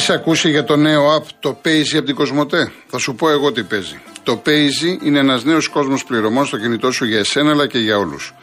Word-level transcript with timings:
Έχεις 0.00 0.12
ακούσει 0.12 0.50
για 0.50 0.64
το 0.64 0.76
νέο 0.76 1.16
app, 1.16 1.26
το 1.40 1.60
Paisy 1.64 1.96
από 1.96 2.06
την 2.06 2.14
Κοσμοτέ; 2.14 2.72
Θα 2.86 2.98
σου 2.98 3.14
πω 3.14 3.30
εγώ 3.30 3.52
τι 3.52 3.62
παίζει. 3.62 4.00
Το 4.22 4.42
Paisy 4.46 5.04
είναι 5.04 5.18
ένας 5.18 5.44
νέος 5.44 5.68
κόσμος 5.68 6.04
πληρωμών 6.04 6.46
στο 6.46 6.58
κινητό 6.58 6.92
σου 6.92 7.04
για 7.04 7.18
εσένα 7.18 7.50
αλλά 7.50 7.66
και 7.66 7.78
για 7.78 7.98
όλους. 7.98 8.34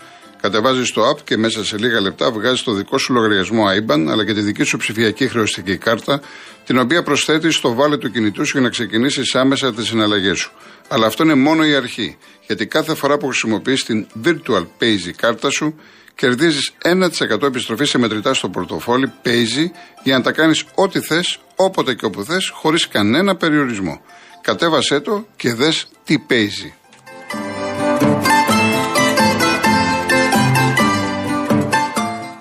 Κατεβάζεις 0.42 0.92
το 0.92 1.10
app 1.10 1.22
και 1.24 1.38
μέσα 1.38 1.66
σε 1.66 1.78
λίγα 1.78 2.02
λεπτά 2.02 2.32
βγάζεις 2.32 2.64
το 2.64 2.72
δικό 2.72 2.98
σου 2.98 3.14
λογαριασμό 3.14 3.64
IBAN 3.66 4.06
αλλά 4.10 4.26
και 4.26 4.34
τη 4.34 4.42
δική 4.42 4.64
σου 4.64 4.78
ψηφιακή 4.78 5.28
χρεωστική 5.28 5.78
κάρτα, 5.78 6.22
την 6.66 6.80
οποία 6.80 7.04
προσθέτεις 7.04 7.56
στο 7.56 7.74
βάλε 7.74 7.98
του 7.98 8.12
κινητού 8.12 8.46
σου 8.46 8.52
για 8.52 8.62
να 8.62 8.70
ξεκινήσεις 8.70 9.36
άμεσα 9.36 9.74
τις 9.74 9.88
συναλλαγές 9.88 10.38
σου. 10.38 10.52
Αλλά 10.88 11.06
αυτό 11.06 11.24
είναι 11.24 11.36
μόνο 11.36 11.66
η 11.66 11.76
αρχή. 11.76 12.18
Γιατί 12.48 12.66
κάθε 12.66 12.96
φορά 12.96 13.18
που 13.18 13.28
χρησιμοποιείς 13.28 13.84
την 13.84 14.08
Virtual 14.24 14.66
Paisy 14.80 15.12
κάρτα 15.16 15.50
σου, 15.50 15.76
κερδίζεις 16.18 16.72
1% 16.84 17.42
επιστροφής 17.44 17.90
σε 17.90 17.98
μετρητά 17.98 18.34
στο 18.34 18.50
πορτοφόλι 18.50 19.12
Paisy 19.26 19.66
για 20.04 20.18
να 20.18 20.24
τα 20.24 20.32
κάνεις 20.32 20.66
ό,τι 20.76 21.00
θες, 21.00 21.40
όποτε 21.56 21.94
και 21.94 22.06
όπου 22.06 22.24
θες, 22.24 22.50
χωρίς 22.54 22.88
κανένα 22.88 23.36
περιορισμό. 23.36 24.02
Κατέβασέ 24.42 25.00
το 25.00 25.28
και 25.36 25.54
δες 25.54 25.88
τι 26.04 26.20
παίζει. 26.20 26.74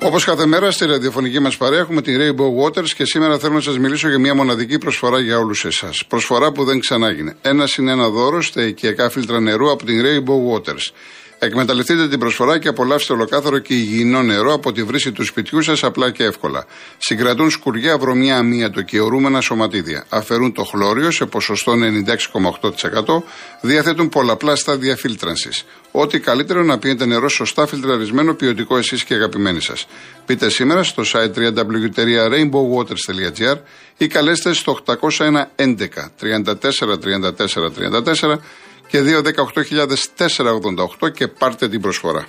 Όπως 0.02 0.24
κάθε 0.24 0.46
μέρα 0.46 0.70
στη 0.70 0.86
ραδιοφωνική 0.86 1.38
μας 1.38 1.56
παρέα 1.56 1.78
έχουμε 1.78 2.02
την 2.02 2.20
Rainbow 2.20 2.64
Waters 2.64 2.88
και 2.88 3.04
σήμερα 3.04 3.38
θέλω 3.38 3.54
να 3.54 3.60
σας 3.60 3.78
μιλήσω 3.78 4.08
για 4.08 4.18
μια 4.18 4.34
μοναδική 4.34 4.78
προσφορά 4.78 5.20
για 5.20 5.38
όλους 5.38 5.64
εσάς. 5.64 6.04
Προσφορά 6.08 6.52
που 6.52 6.64
δεν 6.64 6.80
ξανάγινε. 6.80 7.36
Ένας 7.42 7.76
είναι 7.76 7.92
ένα 7.92 8.08
δώρο 8.08 8.42
στα 8.42 8.62
οικιακά 8.62 9.10
φίλτρα 9.10 9.40
νερού 9.40 9.70
από 9.70 9.84
την 9.84 10.02
Rainbow 10.04 10.52
Waters. 10.52 10.92
Εκμεταλλευτείτε 11.38 12.08
την 12.08 12.18
προσφορά 12.18 12.58
και 12.58 12.68
απολαύστε 12.68 13.12
ολοκάθαρο 13.12 13.58
και 13.58 13.74
υγιεινό 13.74 14.22
νερό 14.22 14.52
από 14.52 14.72
τη 14.72 14.82
βρύση 14.82 15.12
του 15.12 15.24
σπιτιού 15.24 15.62
σας 15.62 15.84
απλά 15.84 16.10
και 16.10 16.24
εύκολα. 16.24 16.66
Συγκρατούν 16.98 17.50
σκουριά, 17.50 17.98
βρωμιά, 17.98 18.36
αμύατο 18.36 18.82
και 18.82 19.00
ορούμενα 19.00 19.40
σωματίδια. 19.40 20.06
Αφαιρούν 20.08 20.52
το 20.52 20.64
χλώριο 20.64 21.10
σε 21.10 21.26
ποσοστό 21.26 21.72
96,8%. 21.72 23.22
Διαθέτουν 23.60 24.08
πολλαπλά 24.08 24.56
στάδια 24.56 24.96
φίλτρανσης. 24.96 25.64
Ό,τι 25.90 26.20
καλύτερο 26.20 26.62
να 26.62 26.78
πίνετε 26.78 27.06
νερό 27.06 27.28
σωστά 27.28 27.66
φιλτραρισμένο, 27.66 28.34
ποιοτικό 28.34 28.76
εσείς 28.76 29.04
και 29.04 29.14
αγαπημένοι 29.14 29.60
σας. 29.60 29.86
Πείτε 30.26 30.48
σήμερα 30.48 30.82
στο 30.82 31.02
site 31.06 31.34
www.rainbowwaters.gr 31.34 33.56
ή 33.96 34.06
καλέστε 34.06 34.52
στο 34.52 34.78
801 34.86 35.44
11 35.56 35.76
34 36.20 36.54
34 37.04 37.70
34 38.24 38.38
και 38.86 38.98
2.18.488 41.02 41.12
και 41.12 41.28
πάρτε 41.28 41.68
την 41.68 41.80
προσφορά. 41.80 42.26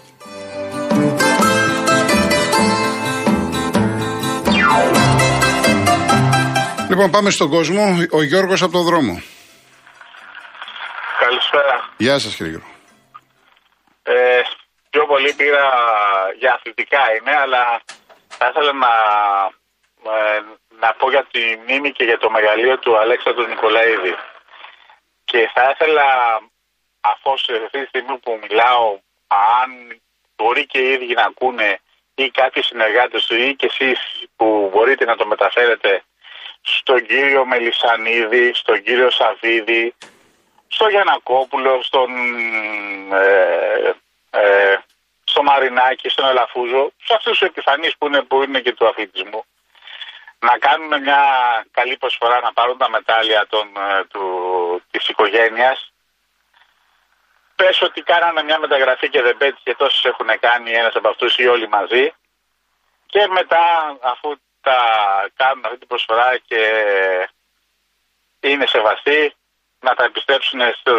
Λοιπόν, 6.89 7.11
πάμε 7.11 7.30
στον 7.30 7.50
κόσμο. 7.50 7.83
Ο 8.11 8.23
Γιώργος 8.23 8.61
από 8.61 8.72
το 8.72 8.81
δρόμο. 8.83 9.22
Καλησπέρα. 11.19 11.89
Γεια 11.97 12.19
σας 12.19 12.35
κύριε 12.35 12.52
Γιώργο. 12.52 12.72
Ε, 14.03 14.41
πιο 14.89 15.05
πολύ 15.05 15.33
πήρα 15.33 15.66
για 16.39 16.53
αθλητικά 16.53 17.03
είναι, 17.16 17.33
αλλά 17.44 17.81
θα 18.38 18.45
ήθελα 18.50 18.73
να, 18.73 18.94
ε, 20.11 20.39
να 20.80 20.89
πω 20.97 21.09
για 21.09 21.25
τη 21.31 21.41
μνήμη 21.61 21.91
και 21.91 22.03
για 22.03 22.17
το 22.17 22.30
μεγαλείο 22.30 22.78
του 22.78 22.97
Αλέξανδρου 22.97 23.47
Νικολαίδη. 23.47 24.13
Και 25.31 25.50
θα 25.53 25.70
ήθελα, 25.70 26.06
αφού 27.02 27.31
αυτή 27.31 27.81
τη 27.81 27.86
στιγμή 27.88 28.17
που 28.17 28.39
μιλάω, 28.42 29.00
αν 29.28 30.01
μπορεί 30.35 30.66
και 30.66 30.79
οι 30.79 30.91
ίδιοι 30.91 31.13
να 31.13 31.24
ακούνε 31.24 31.79
ή 32.16 32.29
κάποιοι 32.29 32.63
συνεργάτες 32.63 33.25
του 33.25 33.35
ή 33.35 33.56
και 33.56 33.66
εσείς 33.66 34.00
που 34.35 34.69
μπορείτε 34.74 35.06
να 35.06 35.16
το 35.16 35.25
μεταφέρετε 35.28 36.03
στον 36.62 37.06
κύριο 37.06 37.46
Μελισανίδη, 37.46 38.53
στον 38.53 38.84
κύριο 38.84 39.09
Σαβίδη, 39.09 39.94
στο 40.68 40.88
Γιανακόπουλο, 40.88 41.81
στον, 41.81 42.09
ε, 43.13 43.94
ε, 44.30 44.78
στο 45.24 45.44
Μαρινάκη, 45.44 46.09
στον 46.09 46.30
Ελαφούζο, 46.30 46.91
σε 47.03 47.13
αυτούς 47.13 47.38
τους 47.38 47.47
επιφανείς 47.47 47.97
που 47.97 48.07
είναι, 48.07 48.22
που 48.22 48.44
είναι 48.44 48.59
και 48.59 48.74
του 48.74 48.88
αθλητισμού 48.88 49.44
να 50.40 50.58
κάνουν 50.58 51.02
μια 51.02 51.22
καλή 51.72 51.98
προσφορά 51.98 52.40
να 52.40 52.53
πάρουν 52.53 52.78
τα 52.78 52.90
μετάλλια 52.90 53.48
των, 53.50 53.68
ε, 53.78 54.03
του, 54.03 54.84
της 54.92 55.08
οικογένειας. 55.08 55.92
Πες 57.56 57.81
ότι 57.81 58.02
κάνανε 58.02 58.44
μια 58.44 58.59
μεταγραφή 58.59 59.09
και 59.09 59.22
δεν 59.22 59.38
πέτυχε 59.38 59.75
τόσους 59.75 60.06
έχουν 60.06 60.28
κάνει 60.40 60.72
ένας 60.72 60.96
από 60.96 61.09
αυτούς 61.09 61.38
ή 61.38 61.48
όλοι 61.48 61.68
μαζί. 61.68 62.14
Και 63.06 63.28
μετά 63.28 63.98
αφού 64.02 64.36
τα 64.62 64.80
κάνουν 65.36 65.66
αυτή 65.66 65.78
την 65.78 65.88
προσφορά 65.88 66.38
και 66.38 66.62
είναι 68.40 68.66
σεβαστοί 68.66 69.36
να 69.80 69.96
τα 69.96 70.04
επιστρέψουν 70.04 70.59
στο, 70.80 70.94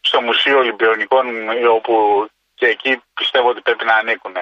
στο 0.00 0.20
Μουσείο 0.20 0.58
Ολυμπιονικών 0.58 1.26
όπου 1.66 2.26
και 2.54 2.66
εκεί 2.66 3.02
πιστεύω 3.14 3.48
ότι 3.48 3.60
πρέπει 3.60 3.84
να 3.84 3.94
ανήκουν. 3.94 4.34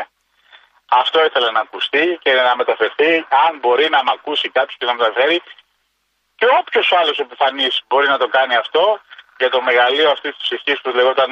Αυτό 1.00 1.18
ήθελα 1.28 1.48
να 1.56 1.60
ακουστεί 1.66 2.04
και 2.24 2.32
να 2.48 2.52
μεταφερθεί, 2.60 3.12
αν 3.44 3.52
μπορεί 3.62 3.86
να 3.94 4.00
με 4.06 4.10
ακούσει 4.16 4.46
κάποιος 4.56 4.76
και 4.78 4.86
να 4.90 4.94
μεταφέρει. 4.98 5.38
Και 6.38 6.46
όποιος 6.60 6.86
άλλος 7.00 7.16
επιφανής 7.24 7.74
μπορεί 7.88 8.06
να 8.14 8.18
το 8.22 8.28
κάνει 8.36 8.54
αυτό 8.64 8.84
για 9.42 9.50
το 9.54 9.60
μεγαλείο 9.68 10.08
αυτής 10.14 10.32
της 10.36 10.42
ψυχή 10.46 10.72
που 10.82 10.90
λεγόταν 10.98 11.30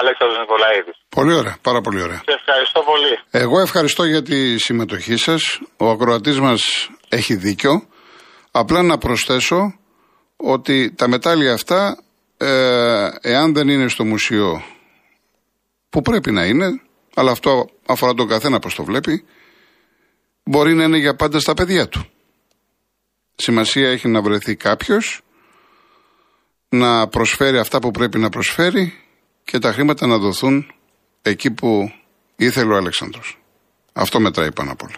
Αλέξανδρος 0.00 0.38
Νικολαίδης. 0.42 0.96
Πολύ 1.18 1.34
ωραία, 1.40 1.56
πάρα 1.68 1.80
πολύ 1.80 2.00
ωραία. 2.06 2.20
Σε 2.28 2.34
ευχαριστώ 2.40 2.80
πολύ. 2.90 3.14
Εγώ 3.30 3.56
ευχαριστώ 3.66 4.02
για 4.12 4.22
τη 4.22 4.58
συμμετοχή 4.58 5.16
σας. 5.16 5.42
Ο 5.76 5.86
ακροατής 5.94 6.38
μας 6.40 6.60
έχει 7.08 7.34
δίκιο. 7.34 7.72
Απλά 8.50 8.82
να 8.82 8.98
προσθέσω 8.98 9.60
ότι 10.36 10.94
τα 10.94 11.08
μετάλλια 11.08 11.52
αυτά, 11.52 11.80
ε, 12.36 13.08
εάν 13.20 13.54
δεν 13.54 13.68
είναι 13.68 13.88
στο 13.88 14.04
μουσείο 14.04 14.62
που 15.90 16.02
πρέπει 16.02 16.30
να 16.30 16.44
είναι, 16.44 16.66
αλλά 17.14 17.30
αυτό 17.30 17.70
αφορά 17.86 18.14
τον 18.14 18.28
καθένα 18.28 18.58
πώς 18.58 18.74
το 18.74 18.84
βλέπει, 18.84 19.24
μπορεί 20.44 20.74
να 20.74 20.84
είναι 20.84 20.98
για 20.98 21.16
πάντα 21.16 21.40
στα 21.40 21.54
παιδιά 21.54 21.88
του. 21.88 22.06
Σημασία 23.34 23.90
έχει 23.90 24.08
να 24.08 24.22
βρεθεί 24.22 24.56
κάποιος 24.56 25.20
να 26.68 27.08
προσφέρει 27.08 27.58
αυτά 27.58 27.78
που 27.78 27.90
πρέπει 27.90 28.18
να 28.18 28.28
προσφέρει 28.28 29.00
και 29.44 29.58
τα 29.58 29.72
χρήματα 29.72 30.06
να 30.06 30.18
δοθούν 30.18 30.72
εκεί 31.22 31.50
που 31.50 31.92
ήθελε 32.36 32.72
ο 32.72 32.76
Αλέξανδρος. 32.76 33.38
Αυτό 33.92 34.20
μετράει 34.20 34.52
πάνω 34.52 34.72
απ' 34.72 34.82
όλα. 34.82 34.96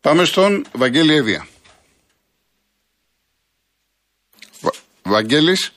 Πάμε 0.00 0.24
στον 0.24 0.66
Βαγγέλη 0.72 1.14
Εύβοια. 1.14 1.46
Βα... 4.60 4.70
Βαγγέλης. 5.02 5.72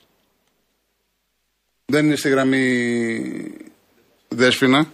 Δεν 1.84 2.04
είναι 2.04 2.16
στη 2.16 2.28
γραμμή 2.28 3.22
Δέσφοινα. 4.28 4.92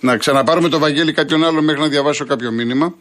Να 0.00 0.16
ξαναπάρουμε 0.16 0.68
το 0.68 0.78
Βαγγέλη 0.78 1.12
κάποιον 1.12 1.44
άλλο 1.44 1.62
μέχρι 1.62 1.80
να 1.80 1.88
διαβάσω 1.88 2.24
κάποιο 2.24 2.50
μήνυμα. 2.50 2.94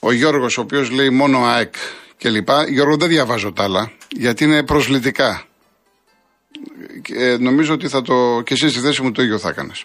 Ο 0.00 0.12
Γιώργος, 0.12 0.58
ο 0.58 0.60
οποίος 0.60 0.90
λέει 0.90 1.10
μόνο 1.10 1.44
ΑΕΚ 1.44 1.74
κλπ. 2.18 2.48
Γιώργο, 2.68 2.96
δεν 2.96 3.08
διαβάζω 3.08 3.52
τα 3.52 3.62
άλλα, 3.62 3.92
γιατί 4.10 4.44
είναι 4.44 4.62
προσλητικά. 4.62 5.44
Και 7.02 7.36
νομίζω 7.40 7.74
ότι 7.74 7.88
θα 7.88 8.02
το. 8.02 8.42
και 8.44 8.54
εσύ 8.54 8.68
στη 8.68 8.80
θέση 8.80 9.02
μου 9.02 9.12
το 9.12 9.22
ίδιο 9.22 9.38
θα 9.38 9.48
έκανες. 9.48 9.84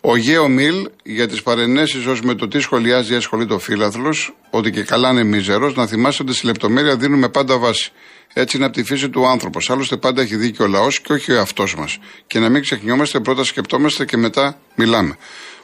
Ο 0.00 0.16
Γέο 0.16 0.48
Μιλ 0.48 0.88
για 1.02 1.28
τις 1.28 1.42
παρενέσεις 1.42 2.06
ως 2.06 2.20
με 2.20 2.34
το 2.34 2.48
τι 2.48 2.60
σχολιάζει 2.60 3.12
ή 3.12 3.16
ασχολείται 3.16 3.54
ο 3.54 3.58
φίλαθλο, 3.58 4.14
ότι 4.50 4.70
και 4.70 4.82
καλά 4.82 5.10
είναι 5.10 5.24
μίζερος, 5.24 5.74
να 5.74 5.86
θυμάσαι 5.86 6.22
ότι 6.22 6.34
στη 6.34 6.46
λεπτομέρεια 6.46 6.96
δίνουμε 6.96 7.28
πάντα 7.28 7.58
βάση. 7.58 7.92
Έτσι 8.36 8.56
είναι 8.56 8.66
από 8.66 8.74
τη 8.74 8.84
φύση 8.84 9.08
του 9.10 9.26
άνθρωπος. 9.26 9.70
Άλλωστε 9.70 9.96
πάντα 9.96 10.22
έχει 10.22 10.36
δίκιο 10.36 10.64
ο 10.64 10.68
λαός 10.68 11.00
και 11.00 11.12
όχι 11.12 11.32
ο 11.32 11.34
εαυτός 11.34 11.74
μας. 11.74 11.98
Και 12.26 12.38
να 12.38 12.48
μην 12.48 12.62
ξεχνιόμαστε, 12.62 13.20
πρώτα 13.20 13.44
σκεπτόμαστε 13.44 14.04
και 14.04 14.16
μετά 14.16 14.58
μιλάμε. 14.74 15.16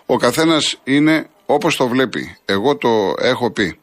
Ο 0.06 0.16
καθένας 0.16 0.80
είναι 0.84 1.28
όπως 1.46 1.76
το 1.76 1.88
βλέπει. 1.88 2.36
Εγώ 2.44 2.76
το 2.76 3.14
έχω 3.18 3.50
πει. 3.50 3.78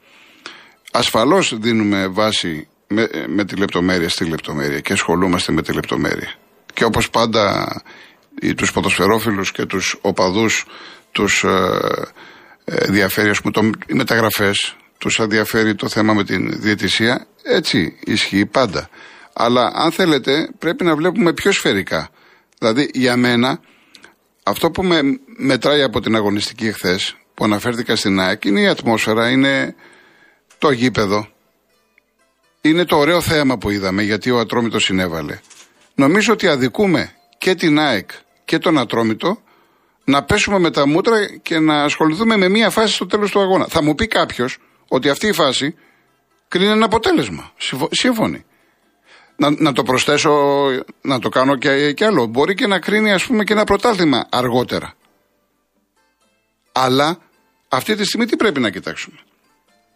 Ασφαλώς 0.91 1.57
δίνουμε 1.57 2.07
βάση 2.07 2.67
με, 2.87 3.09
με 3.27 3.45
τη 3.45 3.55
λεπτομέρεια 3.55 4.09
στη 4.09 4.25
λεπτομέρεια 4.25 4.79
και 4.79 4.93
ασχολούμαστε 4.93 5.51
με 5.51 5.61
τη 5.61 5.73
λεπτομέρεια. 5.73 6.33
Και 6.73 6.83
όπως 6.83 7.09
πάντα 7.09 7.67
τους 8.55 8.71
ποδοσφαιρόφιλους 8.71 9.51
και 9.51 9.65
τους 9.65 9.97
οπαδούς 10.01 10.65
τους 11.11 11.43
ε, 11.43 11.69
ε, 12.65 12.75
ενδιαφέρει 12.75 13.29
ας 13.29 13.41
πούμε 13.41 13.51
το, 13.53 13.69
οι 13.87 13.93
μεταγραφές, 13.93 14.75
τους 14.97 15.19
ενδιαφέρει 15.19 15.75
το 15.75 15.89
θέμα 15.89 16.13
με 16.13 16.23
την 16.23 16.61
διαιτησία, 16.61 17.27
έτσι 17.43 17.99
ισχύει 18.03 18.45
πάντα. 18.45 18.89
Αλλά 19.33 19.71
αν 19.75 19.91
θέλετε 19.91 20.49
πρέπει 20.59 20.83
να 20.83 20.95
βλέπουμε 20.95 21.33
πιο 21.33 21.51
σφαιρικά. 21.51 22.09
Δηλαδή 22.59 22.89
για 22.93 23.17
μένα 23.17 23.59
αυτό 24.43 24.71
που 24.71 24.83
με 24.83 25.01
μετράει 25.37 25.81
από 25.81 25.99
την 25.99 26.15
αγωνιστική 26.15 26.67
εχθές 26.67 27.15
που 27.33 27.43
αναφέρθηκα 27.43 27.95
στην 27.95 28.19
ΑΕΚ 28.19 28.45
είναι 28.45 28.61
η 28.61 28.67
ατμόσφαιρα, 28.67 29.29
είναι 29.29 29.75
το 30.57 30.71
γήπεδο. 30.71 31.27
Είναι 32.61 32.85
το 32.85 32.97
ωραίο 32.97 33.21
θέαμα 33.21 33.57
που 33.57 33.69
είδαμε 33.69 34.03
γιατί 34.03 34.31
ο 34.31 34.39
Ατρόμητος 34.39 34.83
συνέβαλε. 34.83 35.39
Νομίζω 35.95 36.33
ότι 36.33 36.47
αδικούμε 36.47 37.11
και 37.37 37.55
την 37.55 37.79
ΑΕΚ 37.79 38.09
και 38.45 38.57
τον 38.57 38.77
Ατρόμητο 38.77 39.41
να 40.03 40.23
πέσουμε 40.23 40.59
με 40.59 40.71
τα 40.71 40.87
μούτρα 40.87 41.25
και 41.41 41.59
να 41.59 41.83
ασχοληθούμε 41.83 42.37
με 42.37 42.49
μία 42.49 42.69
φάση 42.69 42.93
στο 42.93 43.05
τέλος 43.05 43.31
του 43.31 43.39
αγώνα. 43.39 43.67
Θα 43.67 43.83
μου 43.83 43.95
πει 43.95 44.07
κάποιος 44.07 44.57
ότι 44.87 45.09
αυτή 45.09 45.27
η 45.27 45.31
φάση 45.31 45.75
κρίνει 46.47 46.71
ένα 46.71 46.85
αποτέλεσμα. 46.85 47.51
Σύμφωνοι. 47.89 48.45
Να, 49.35 49.49
να 49.49 49.73
το 49.73 49.83
προσθέσω, 49.83 50.31
να 51.01 51.19
το 51.19 51.29
κάνω 51.29 51.55
και, 51.55 51.93
και 51.93 52.05
άλλο. 52.05 52.25
Μπορεί 52.25 52.53
και 52.53 52.67
να 52.67 52.79
κρίνει 52.79 53.11
ας 53.11 53.25
πούμε 53.25 53.43
και 53.43 53.53
ένα 53.53 53.63
πρωτάθλημα 53.63 54.27
αργότερα. 54.31 54.93
Αλλά 56.71 57.17
αυτή 57.67 57.95
τη 57.95 58.05
στιγμή 58.05 58.25
τι 58.25 58.35
πρέπει 58.35 58.59
να 58.59 58.69
κοιτάξουμε; 58.69 59.17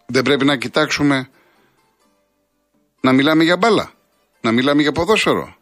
Δεν 0.05 0.23
πρέπει 0.23 0.45
να 0.45 0.55
κοιτάξουμε 0.57 1.29
να 3.01 3.11
μιλάμε 3.11 3.43
για 3.43 3.57
μπάλα, 3.57 3.91
να 4.41 4.51
μιλάμε 4.51 4.81
για 4.81 4.91
ποδόσφαιρο. 4.91 5.55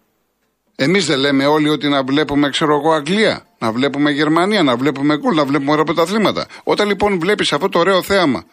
Εμείς 0.76 1.06
δεν 1.06 1.20
λέμε 1.20 1.46
όλοι 1.46 1.70
ότι 1.70 1.88
να 1.88 2.04
βλέπουμε, 2.04 2.50
ξέρω 2.50 2.76
εγώ, 2.76 2.92
Αγγλία, 2.92 3.48
να 3.58 3.72
βλέπουμε 3.72 4.12
Γερμανία, 4.12 4.64
να 4.64 4.76
βλέπουμε 4.76 5.18
γκολ, 5.18 5.36
να 5.36 5.46
βλέπουμε 5.46 5.72
ωραία 5.72 5.84
πρωταθλήματα. 5.84 6.48
Όταν 6.64 6.88
λοιπόν 6.88 7.20
βλέπεις 7.20 7.54
αυτό 7.54 7.70
το 7.70 7.80
ωραίο 7.80 8.02
θέαμα, 8.02 8.44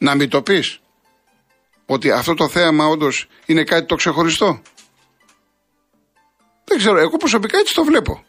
να 0.00 0.14
μην 0.14 0.28
το 0.28 0.42
πεις 0.42 0.80
ότι 1.86 2.10
αυτό 2.10 2.34
το 2.34 2.48
θέαμα 2.48 2.86
όντως 2.86 3.28
είναι 3.46 3.64
κάτι 3.64 3.86
το 3.86 3.94
ξεχωριστό. 3.94 4.62
Δεν 6.64 6.78
ξέρω, 6.78 6.98
εγώ 6.98 7.16
προσωπικά 7.16 7.58
έτσι 7.58 7.74
το 7.74 7.84
βλέπω. 7.84 8.24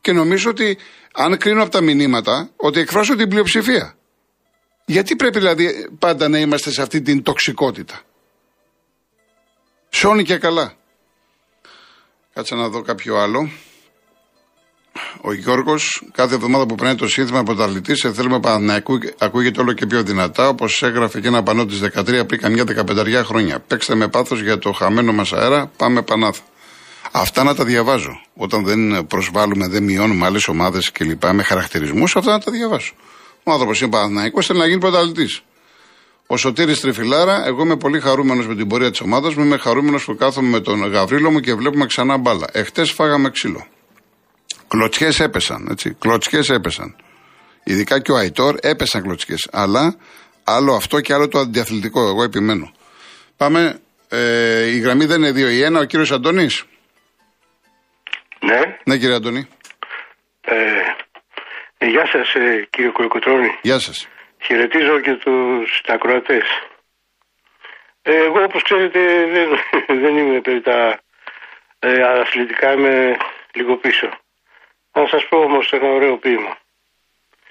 Και 0.00 0.12
νομίζω 0.12 0.50
ότι 0.50 0.78
αν 1.12 1.38
κρίνω 1.38 1.62
από 1.62 1.70
τα 1.70 1.80
μηνύματα, 1.80 2.50
ότι 2.56 2.80
εκφράσω 2.80 3.16
την 3.16 3.28
πλειοψηφία. 3.28 3.96
Γιατί 4.84 5.16
πρέπει 5.16 5.38
δηλαδή 5.38 5.90
πάντα 5.98 6.28
να 6.28 6.38
είμαστε 6.38 6.70
σε 6.70 6.82
αυτή 6.82 7.02
την 7.02 7.22
τοξικότητα; 7.22 8.00
Σώνει 9.88 10.22
και 10.22 10.38
καλά. 10.38 10.76
Κάτσε 12.34 12.54
να 12.54 12.68
δω 12.68 12.82
κάποιο 12.82 13.16
άλλο. 13.16 13.50
Ο 15.20 15.32
Γιώργος, 15.32 16.02
κάθε 16.12 16.34
εβδομάδα 16.34 16.66
που 16.66 16.74
παίρνει 16.74 16.94
το 16.94 17.08
σύνθημα 17.08 17.42
πρωταθλητή, 17.42 17.96
σε 17.96 18.12
θέλουμε 18.12 18.40
να 18.60 18.82
ακούγεται 19.18 19.60
όλο 19.60 19.72
και 19.72 19.86
πιο 19.86 20.02
δυνατά. 20.02 20.48
Όπως 20.48 20.82
έγραφε 20.82 21.20
και 21.20 21.28
ένα 21.28 21.42
πανό 21.42 21.66
της 21.66 21.80
13 21.80 22.26
πριν 22.26 22.40
καμιά 22.40 22.64
δεκαπενταριά 22.64 23.24
χρόνια. 23.24 23.60
Παίξτε 23.66 23.94
με 23.94 24.08
πάθος 24.08 24.40
για 24.40 24.58
το 24.58 24.72
χαμένο 24.72 25.12
μας 25.12 25.32
αέρα, 25.32 25.70
πάμε 25.76 26.02
πανάθα. 26.02 26.42
Αυτά 27.12 27.42
να 27.42 27.54
τα 27.54 27.64
διαβάζω. 27.64 28.20
Όταν 28.34 28.64
δεν 28.64 29.06
προσβάλλουμε, 29.06 29.68
δεν 29.68 29.82
μειώνουμε 29.82 30.26
άλλες 30.26 30.48
ομάδες 30.48 30.92
κλπ. 30.92 31.24
με 31.32 31.42
χαρακτηρισμούς, 31.42 32.16
αυτά 32.16 32.30
να 32.30 32.38
τα 32.38 32.50
διαβάζω. 32.50 32.92
Ο 33.42 33.52
άνθρωπος 33.52 33.80
είναι 33.80 33.90
Παναθηναϊκός, 33.90 34.46
θέλει 34.46 34.58
να 34.58 34.66
γίνει 34.66 34.80
πρωταθλητής. 34.80 35.42
Ο 36.26 36.36
Σωτήρης 36.36 36.80
Τριφυλάρα, 36.80 37.46
εγώ 37.46 37.62
είμαι 37.62 37.76
πολύ 37.76 38.00
χαρούμενος 38.00 38.46
με 38.46 38.54
την 38.54 38.68
πορεία 38.68 38.90
της 38.90 39.00
ομάδας 39.00 39.34
μου. 39.34 39.44
Είμαι 39.44 39.56
χαρούμενος 39.56 40.04
που 40.04 40.16
κάθομαι 40.16 40.48
με 40.48 40.60
τον 40.60 40.90
Γαβρίλο 40.90 41.30
μου 41.30 41.40
και 41.40 41.54
βλέπουμε 41.54 41.86
ξανά 41.86 42.16
μπάλα. 42.16 42.46
Εχθές 42.52 42.90
φάγαμε 42.90 43.30
ξύλο. 43.30 43.66
Κλωτσιές 44.68 45.20
έπεσαν, 45.20 45.68
έτσι. 45.70 45.96
Κλωτσιές 46.00 46.48
έπεσαν. 46.48 46.96
Ειδικά 47.64 48.00
και 48.00 48.12
ο 48.12 48.16
Αϊτόρ 48.16 48.56
έπεσαν 48.60 49.02
κλωτσιές. 49.02 49.48
Αλλά 49.52 49.96
άλλο 50.44 50.74
αυτό 50.74 51.00
και 51.00 51.12
άλλο 51.12 51.28
το 51.28 51.38
αντιαθλητικό. 51.38 52.00
Εγώ 52.08 52.22
επιμένω. 52.22 52.72
Πάμε. 53.36 53.80
Ε, 54.08 54.66
η 54.66 54.78
γραμμή 54.78 55.04
δεν 55.04 55.22
είναι 55.22 55.30
2 55.30 55.36
η 55.36 55.76
1. 55.76 55.80
Ο 55.80 55.84
κύριος 55.84 56.12
Αντώνη. 56.12 56.46
Ναι. 58.40 58.60
Ναι, 58.84 58.96
κύριε 58.96 59.14
Αντώνη. 59.14 59.48
Ε, 60.40 61.86
γεια 61.86 62.06
σας, 62.06 62.34
ε, 62.34 62.66
κύριε 62.70 62.90
Κολοκοτρόνη. 62.90 63.58
Γεια 63.62 63.78
σας. 63.78 64.08
Χαιρετίζω 64.42 65.00
και 65.00 65.14
τους 65.14 65.82
ακροατές. 65.86 66.46
Ε, 68.02 68.14
εγώ 68.14 68.42
όπως 68.42 68.62
ξέρετε 68.62 69.00
δεν, 69.34 69.48
δεν 70.02 70.16
είμαι 70.16 70.40
περί 70.40 70.60
τα 70.60 71.00
ε, 71.78 72.02
αθλητικά, 72.20 72.72
είμαι 72.72 73.16
λίγο 73.52 73.76
πίσω. 73.76 74.08
Να 74.92 75.06
σας 75.06 75.26
πω 75.28 75.36
όμως 75.36 75.70
ένα 75.72 75.88
ωραίο 75.88 76.16
ποίημα. 76.18 76.52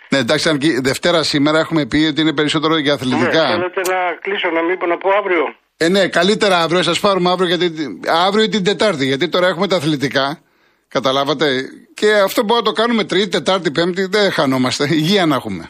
Ναι, 0.09 0.17
εντάξει, 0.17 0.49
αν 0.49 0.59
Δευτέρα 0.81 1.23
σήμερα 1.23 1.59
έχουμε 1.59 1.85
πει 1.85 2.07
ότι 2.09 2.21
είναι 2.21 2.33
περισσότερο 2.33 2.77
για 2.77 2.93
αθλητικά. 2.93 3.43
Ναι, 3.47 3.53
θέλετε 3.53 3.81
να 3.81 3.99
κλείσω, 4.21 4.49
να 4.49 4.61
μην 4.61 4.77
πω 4.77 4.85
να 4.85 4.97
πω 4.97 5.09
αύριο. 5.09 5.55
Ε, 5.77 5.87
ναι, 5.89 6.07
καλύτερα 6.07 6.57
αύριο, 6.61 6.81
σας 6.83 6.99
πάρουμε 6.99 7.29
αύριο, 7.29 7.55
γιατί, 7.55 7.99
αύριο 8.27 8.43
ή 8.43 8.49
την 8.49 8.63
Τετάρτη, 8.63 9.05
γιατί 9.05 9.29
τώρα 9.29 9.47
έχουμε 9.47 9.67
τα 9.67 9.75
αθλητικά. 9.75 10.39
Καταλάβατε. 10.87 11.45
Και 11.93 12.13
αυτό 12.13 12.43
μπορούμε 12.43 12.67
να 12.67 12.73
το 12.73 12.81
κάνουμε 12.81 13.03
Τρίτη, 13.03 13.27
Τετάρτη, 13.27 13.71
Πέμπτη, 13.71 14.05
δεν 14.05 14.31
χανόμαστε. 14.31 14.87
Υγεία 14.91 15.25
να 15.25 15.35
έχουμε. 15.35 15.69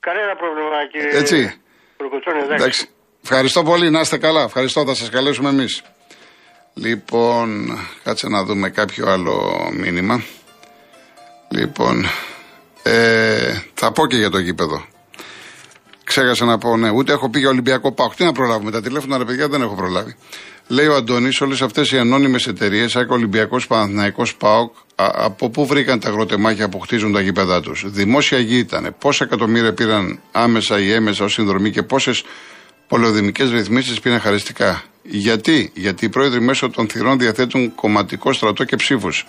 Κανένα 0.00 0.36
πρόβλημα, 0.36 0.86
κύριε. 0.92 1.18
Έτσι. 1.18 1.60
εντάξει. 2.52 2.88
Ευχαριστώ 3.22 3.62
πολύ, 3.62 3.90
να 3.90 4.00
είστε 4.00 4.18
καλά. 4.18 4.42
Ευχαριστώ, 4.42 4.84
θα 4.84 4.94
σας 4.94 5.10
καλέσουμε 5.10 5.48
εμείς. 5.48 5.82
Λοιπόν, 6.74 7.78
κάτσε 8.04 8.28
να 8.28 8.44
δούμε 8.44 8.70
κάποιο 8.70 9.08
άλλο 9.08 9.68
μήνυμα. 9.72 10.22
Λοιπόν, 11.54 12.06
ε, 12.82 13.60
θα 13.74 13.92
πω 13.92 14.06
και 14.06 14.16
για 14.16 14.30
το 14.30 14.38
γήπεδο. 14.38 14.84
Ξέχασα 16.04 16.44
να 16.44 16.58
πω, 16.58 16.76
ναι, 16.76 16.90
ούτε 16.90 17.12
έχω 17.12 17.30
πει 17.30 17.38
για 17.38 17.48
Ολυμπιακό 17.48 17.92
Πάοκ. 17.92 18.14
Τι 18.14 18.24
να 18.24 18.32
προλάβουμε, 18.32 18.70
τα 18.70 18.80
τηλέφωνα, 18.82 19.18
ρε 19.18 19.24
παιδιά, 19.24 19.48
δεν 19.48 19.62
έχω 19.62 19.74
προλάβει. 19.74 20.16
Λέει 20.66 20.86
ο 20.86 20.94
Αντώνης, 20.94 21.40
όλες 21.40 21.62
αυτές 21.62 21.92
οι 21.92 21.98
ανώνυμες 21.98 22.46
εταιρείες, 22.46 22.96
ΑΚ 22.96 23.10
Ολυμπιακός 23.10 23.66
Παναθναϊκό 23.66 24.26
ΠΑΟΚ, 24.38 24.74
από 24.94 25.50
πού 25.50 25.66
βρήκαν 25.66 26.00
τα 26.00 26.08
αγροτεμάχια 26.08 26.68
που 26.68 26.80
χτίζουν 26.80 27.12
τα 27.12 27.20
γήπεδά 27.20 27.60
τους; 27.60 27.84
Δημόσια 27.86 28.38
γη 28.38 28.56
ήταν. 28.56 28.94
Πόσα 28.98 29.24
εκατομμύρια 29.24 29.72
πήραν 29.72 30.20
άμεσα 30.32 30.80
ή 30.80 30.92
έμεσα 30.92 31.24
ως 31.24 31.32
συνδρομή 31.32 31.70
και 31.70 31.82
πόσες 31.82 32.24
πολεοδημικές 32.88 33.50
ρυθμίσεις 33.50 34.00
πήραν 34.00 34.20
χαριστικά; 34.20 34.82
Γιατί, 35.02 35.70
Γιατί 35.74 36.04
οι 36.04 36.08
πρόεδροι 36.08 36.40
μέσω 36.40 36.70
των 36.70 36.88
θυρών 36.88 37.18
διαθέτουν 37.18 37.74
κομματικό 37.74 38.32
στρατό 38.32 38.64
και 38.64 38.76
ψήφους. 38.76 39.26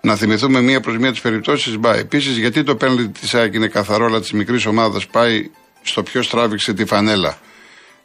Να 0.00 0.16
θυμηθούμε 0.16 0.60
μία 0.60 0.80
προς 0.80 0.98
μία 0.98 1.10
τις 1.10 1.20
περιπτώσεις. 1.20 1.76
Μπα. 1.78 1.94
Επίσης, 1.94 2.36
γιατί 2.36 2.62
το 2.62 2.76
πέναλτι 2.76 3.08
της 3.08 3.34
ΑΕΚ 3.34 3.54
είναι 3.54 3.68
καθαρό, 3.68 4.06
αλλά 4.06 4.20
της 4.20 4.32
μικρής 4.32 4.66
ομάδας 4.66 5.06
πάει 5.06 5.50
στο 5.82 6.02
ποιος 6.02 6.28
τράβηξε 6.28 6.72
τη 6.72 6.84
φανέλα 6.84 7.38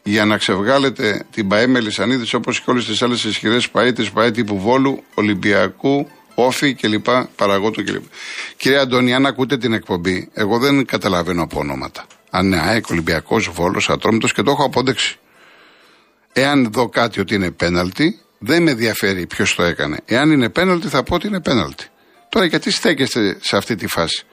για 0.03 0.25
να 0.25 0.37
ξεβγάλετε 0.37 1.25
την 1.31 1.47
ΠαΕ 1.47 1.67
Μελισανίδη 1.67 2.35
όπως 2.35 2.61
και 2.61 2.69
όλες 2.69 2.85
τις 2.85 3.01
άλλες 3.01 3.23
ισχυρές 3.23 3.69
ΠαΕ 3.69 3.91
της 3.91 4.11
ΠαΕ 4.11 4.31
τύπου 4.31 4.59
Βόλου, 4.59 5.03
Ολυμπιακού, 5.13 6.07
Όφη 6.35 6.73
κλπ. 6.73 7.05
Παραγότου 7.35 7.83
κλπ. 7.83 8.03
Κύριε 8.57 8.79
Αντώνη, 8.79 9.13
αν 9.13 9.25
ακούτε 9.25 9.57
την 9.57 9.73
εκπομπή, 9.73 10.29
εγώ 10.33 10.59
δεν 10.59 10.85
καταλαβαίνω 10.85 11.43
από 11.43 11.59
ονόματα. 11.59 12.05
Αν 12.29 12.45
είναι 12.45 12.59
ΑΕΚ, 12.59 12.89
Ολυμπιακός, 12.89 13.49
Βόλος, 13.49 13.89
Ατρόμητος 13.89 14.33
και 14.33 14.41
το 14.41 14.51
έχω 14.51 14.63
απόδειξει. 14.63 15.17
Εάν 16.33 16.71
δω 16.71 16.89
κάτι 16.89 17.19
ότι 17.19 17.35
είναι 17.35 17.51
πέναλτι, 17.51 18.19
δεν 18.45 18.63
με 18.63 18.71
ενδιαφέρει 18.71 19.27
ποιος 19.27 19.55
το 19.55 19.63
έκανε. 19.63 19.97
Εάν 20.05 20.31
είναι 20.31 20.49
πέναλτι, 20.49 20.87
θα 20.87 21.03
πω 21.03 21.15
ότι 21.15 21.27
είναι 21.27 21.41
πέναλτι. 21.41 21.85
Τώρα 22.29 22.45
γιατί 22.45 22.71
στέκεστε 22.71 23.37
σε 23.41 23.57
αυτή 23.57 23.75
τη 23.75 23.87
φάση; 23.87 24.25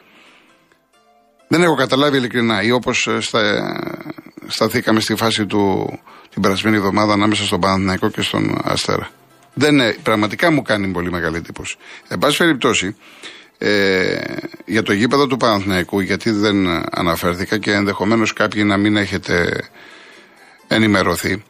Δεν 1.48 1.62
έχω 1.62 1.74
καταλάβει 1.74 2.16
ειλικρινά 2.16 2.62
ή 2.62 2.70
όπως 2.70 3.06
ε, 3.06 3.20
στα, 3.20 3.72
σταθήκαμε 4.46 5.00
στη 5.00 5.14
φάση 5.14 5.46
του 5.46 5.88
την 6.30 6.42
περασμένη 6.42 6.76
εβδομάδα 6.76 7.12
ανάμεσα 7.12 7.44
στον 7.44 7.60
Παναθηναϊκό 7.60 8.10
και 8.10 8.20
στον 8.20 8.60
Αστέρα. 8.64 9.10
Δεν, 9.54 10.02
πραγματικά 10.02 10.50
μου 10.50 10.62
κάνει 10.62 10.88
πολύ 10.88 11.10
μεγάλη 11.10 11.36
εντύπωση. 11.36 11.76
Εν 12.08 12.18
πάση 12.18 12.36
περιπτώσει, 12.36 12.96
ε, 13.58 14.20
για 14.64 14.82
το 14.82 14.92
γήπεδο 14.92 15.26
του 15.26 15.36
Παναθηναϊκού, 15.36 16.00
γιατί 16.00 16.30
δεν 16.30 16.66
αναφέρθηκα 16.90 17.58
και 17.58 17.72
ενδεχομένως 17.72 18.32
κάποιοι 18.32 18.62
να 18.66 18.76
μην 18.76 18.96
έχετε 18.96 19.64
ενημερωθεί, 20.68 21.32
ε, 21.32 21.49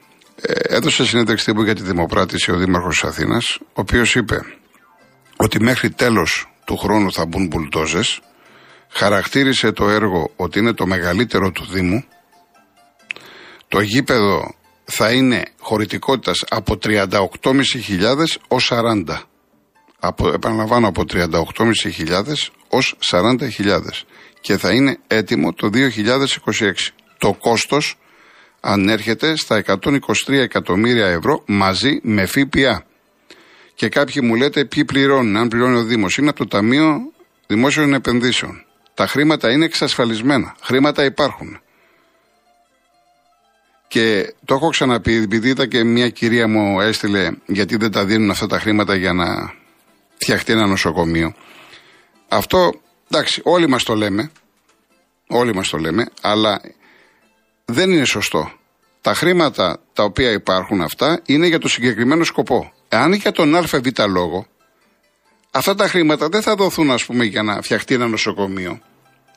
έδωσε 0.68 1.04
συνέντευξη 1.04 1.44
τύπου 1.44 1.62
για 1.62 1.74
τη 1.74 1.82
δημοπράτηση 1.82 2.50
ο 2.50 2.56
Δήμαρχος 2.56 3.04
Αθήνας, 3.04 3.58
ο 3.60 3.80
οποίος 3.80 4.14
είπε 4.14 4.40
ότι 5.36 5.62
μέχρι 5.62 5.90
τέλος 5.90 6.52
του 6.64 6.76
χρόνου 6.76 7.12
θα 7.12 7.26
μπουν 7.26 7.46
μπουλτόζες 7.46 8.20
χαρακτήρισε 8.90 9.72
το 9.72 9.88
έργο 9.88 10.30
ότι 10.36 10.58
είναι 10.58 10.72
το 10.72 10.86
μεγαλύτερο 10.86 11.50
του 11.50 11.66
Δήμου. 11.66 12.04
Το 13.68 13.80
γήπεδο 13.80 14.54
θα 14.84 15.12
είναι 15.12 15.42
χωρητικότητας 15.60 16.44
από 16.48 16.78
38.500 16.82 18.24
ως 18.48 18.72
40. 18.72 19.04
Από, 20.00 20.28
επαναλαμβάνω 20.28 20.88
από 20.88 21.04
38.500 21.12 22.22
ως 22.68 22.96
40.000 23.10 24.04
και 24.40 24.56
θα 24.56 24.72
είναι 24.72 24.98
έτοιμο 25.06 25.52
το 25.52 25.70
2026. 25.72 26.92
Το 27.18 27.34
κόστος 27.34 27.98
ανέρχεται 28.60 29.36
στα 29.36 29.62
123 29.66 30.32
εκατομμύρια 30.32 31.06
ευρώ 31.06 31.42
μαζί 31.46 32.00
με 32.02 32.26
ΦΠΑ. 32.26 32.84
Και 33.74 33.88
κάποιοι 33.88 34.22
μου 34.24 34.34
λέτε 34.34 34.64
ποιοι 34.64 34.84
πληρώνουν, 34.84 35.36
αν 35.36 35.48
πληρώνει 35.48 35.76
ο 35.76 35.82
Δήμος. 35.82 36.16
Είναι 36.16 36.28
από 36.28 36.38
το 36.38 36.46
Ταμείο 36.46 37.12
Δημόσιων 37.46 37.94
Επενδύσεων. 37.94 38.64
Τα 38.94 39.06
χρήματα 39.06 39.52
είναι 39.52 39.64
εξασφαλισμένα. 39.64 40.56
Χρήματα 40.62 41.04
υπάρχουν. 41.04 41.60
Και 43.88 44.34
το 44.44 44.54
έχω 44.54 44.68
ξαναπεί, 44.68 45.14
επειδή 45.14 45.48
είδα 45.48 45.66
και 45.66 45.84
μια 45.84 46.08
κυρία 46.08 46.48
μου 46.48 46.80
έστειλε 46.80 47.30
γιατί 47.46 47.76
δεν 47.76 47.90
τα 47.90 48.04
δίνουν 48.04 48.30
αυτά 48.30 48.46
τα 48.46 48.58
χρήματα 48.58 48.94
για 48.94 49.12
να 49.12 49.52
φτιαχτεί 50.16 50.52
ένα 50.52 50.66
νοσοκομείο. 50.66 51.34
Αυτό, 52.28 52.72
εντάξει, 53.10 53.40
όλοι 53.44 53.68
μας 53.68 53.82
το 53.82 53.94
λέμε, 53.94 54.30
όλοι 55.26 55.54
μας 55.54 55.68
το 55.68 55.78
λέμε, 55.78 56.06
αλλά 56.20 56.60
δεν 57.72 57.90
είναι 57.90 58.04
σωστό. 58.04 58.52
Τα 59.00 59.14
χρήματα 59.14 59.80
τα 59.92 60.02
οποία 60.02 60.30
υπάρχουν 60.30 60.80
αυτά 60.80 61.20
είναι 61.26 61.46
για 61.46 61.58
το 61.58 61.68
συγκεκριμένο 61.68 62.24
σκοπό. 62.24 62.72
Εάν 62.88 63.12
για 63.12 63.32
τον 63.32 63.56
ΑΒ 63.56 63.72
λόγο, 64.08 64.46
αυτά 65.50 65.74
τα 65.74 65.88
χρήματα 65.88 66.28
δεν 66.28 66.42
θα 66.42 66.54
δοθούν, 66.54 66.90
ας 66.90 67.04
πούμε, 67.04 67.24
για 67.24 67.42
να 67.42 67.62
φτιαχτεί 67.62 67.94
ένα 67.94 68.06
νοσοκομείο 68.06 68.80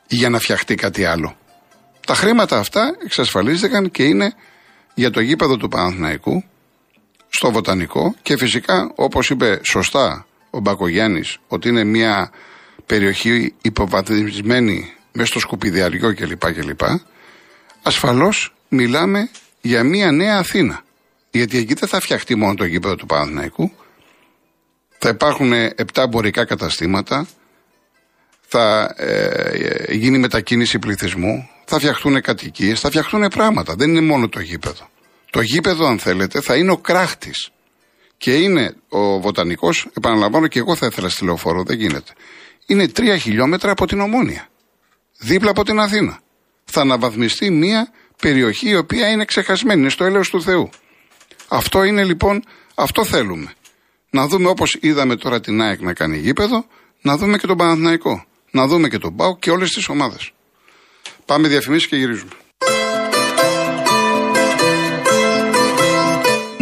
ή 0.06 0.16
για 0.16 0.28
να 0.28 0.38
φτιαχτεί 0.38 0.74
κάτι 0.74 1.04
άλλο. 1.04 1.36
Τα 2.06 2.14
χρήματα 2.14 2.58
αυτά 2.58 2.96
εξασφαλίστηκαν 3.04 3.90
και 3.90 4.02
είναι 4.04 4.34
για 4.94 5.10
το 5.10 5.20
γήπεδο 5.20 5.56
του 5.56 5.68
Παναθηναϊκού 5.68 6.44
στο 7.28 7.50
Βοτανικό 7.50 8.14
και 8.22 8.36
φυσικά 8.36 8.92
όπως 8.94 9.30
είπε 9.30 9.60
σωστά 9.62 10.26
ο 10.50 10.58
Μπακογιάννης 10.60 11.38
ότι 11.48 11.68
είναι 11.68 11.84
μια 11.84 12.30
περιοχή 12.86 13.54
υποβαθμισμένη 13.62 14.92
μέσα 15.12 15.28
στο 15.28 15.38
σκουπιδιαριό 15.38 16.14
κλπ. 16.14 16.52
κλπ. 16.52 16.80
Ασφαλώς 17.86 18.54
μιλάμε 18.68 19.30
για 19.60 19.84
μια 19.84 20.12
νέα 20.12 20.38
Αθήνα. 20.38 20.82
Γιατί 21.30 21.58
εκεί 21.58 21.74
δεν 21.74 21.88
θα 21.88 22.00
φτιαχτεί 22.00 22.34
μόνο 22.34 22.54
το 22.54 22.64
γήπεδο 22.64 22.94
του 22.94 23.06
Παναθηναϊκού. 23.06 23.72
Θα 24.98 25.08
υπάρχουν 25.08 25.52
επτά 25.52 26.02
εμπορικά 26.02 26.44
καταστήματα, 26.44 27.26
θα 28.46 28.94
ε, 28.96 29.94
γίνει 29.94 30.18
μετακίνηση 30.18 30.78
πληθυσμού, 30.78 31.48
θα 31.64 31.78
φτιαχτούν 31.78 32.20
κατοικίες, 32.20 32.80
θα 32.80 32.88
φτιαχτούν 32.88 33.28
πράγματα. 33.28 33.74
Δεν 33.74 33.90
είναι 33.90 34.00
μόνο 34.00 34.28
το 34.28 34.40
γήπεδο. 34.40 34.88
Το 35.30 35.40
γήπεδο, 35.40 35.86
αν 35.86 35.98
θέλετε, 35.98 36.40
θα 36.40 36.56
είναι 36.56 36.70
ο 36.70 36.76
κράχτης. 36.76 37.50
Και 38.16 38.36
είναι 38.36 38.74
ο 38.88 39.20
βοτανικός, 39.20 39.86
επαναλαμβάνω 39.96 40.46
και 40.46 40.58
εγώ 40.58 40.76
θα 40.76 40.86
ήθελα 40.86 41.08
στη 41.08 41.24
λεωφόρο, 41.24 41.62
δεν 41.62 41.78
γίνεται. 41.78 42.12
Είναι 42.66 42.88
τρία 42.88 43.16
χιλιόμετρα 43.16 43.70
από 43.70 43.86
την 43.86 44.00
Ομόνια. 44.00 44.48
Δίπλα 45.18 45.50
από 45.50 45.64
την 45.64 45.78
Αθήνα. 45.80 46.22
Θα 46.64 46.80
αναβαθμιστεί 46.80 47.50
μια 47.50 47.88
περιοχή 48.22 48.68
η 48.68 48.76
οποία 48.76 49.08
είναι 49.08 49.24
ξεχασμένη, 49.24 49.80
είναι 49.80 49.90
στο 49.90 50.04
έλεος 50.04 50.30
του 50.30 50.42
Θεού. 50.42 50.70
Αυτό 51.48 51.84
είναι 51.84 52.04
λοιπόν, 52.04 52.44
αυτό 52.74 53.04
θέλουμε. 53.04 53.52
Να 54.10 54.26
δούμε 54.26 54.48
όπως 54.48 54.78
είδαμε 54.80 55.16
τώρα 55.16 55.40
την 55.40 55.62
ΑΕΚ 55.62 55.80
να 55.80 55.92
κάνει 55.92 56.18
γήπεδο, 56.18 56.66
να 57.00 57.16
δούμε 57.16 57.38
και 57.38 57.46
τον 57.46 57.56
Παναθηναϊκό. 57.56 58.24
Να 58.50 58.66
δούμε 58.66 58.88
και 58.88 58.98
τον 58.98 59.16
ΠΑΟ 59.16 59.36
και 59.36 59.50
όλες 59.50 59.70
τις 59.70 59.88
ομάδες. 59.88 60.32
Πάμε 61.24 61.48
διαφημίσεις 61.48 61.88
και 61.88 61.96
γυρίζουμε. 61.96 62.32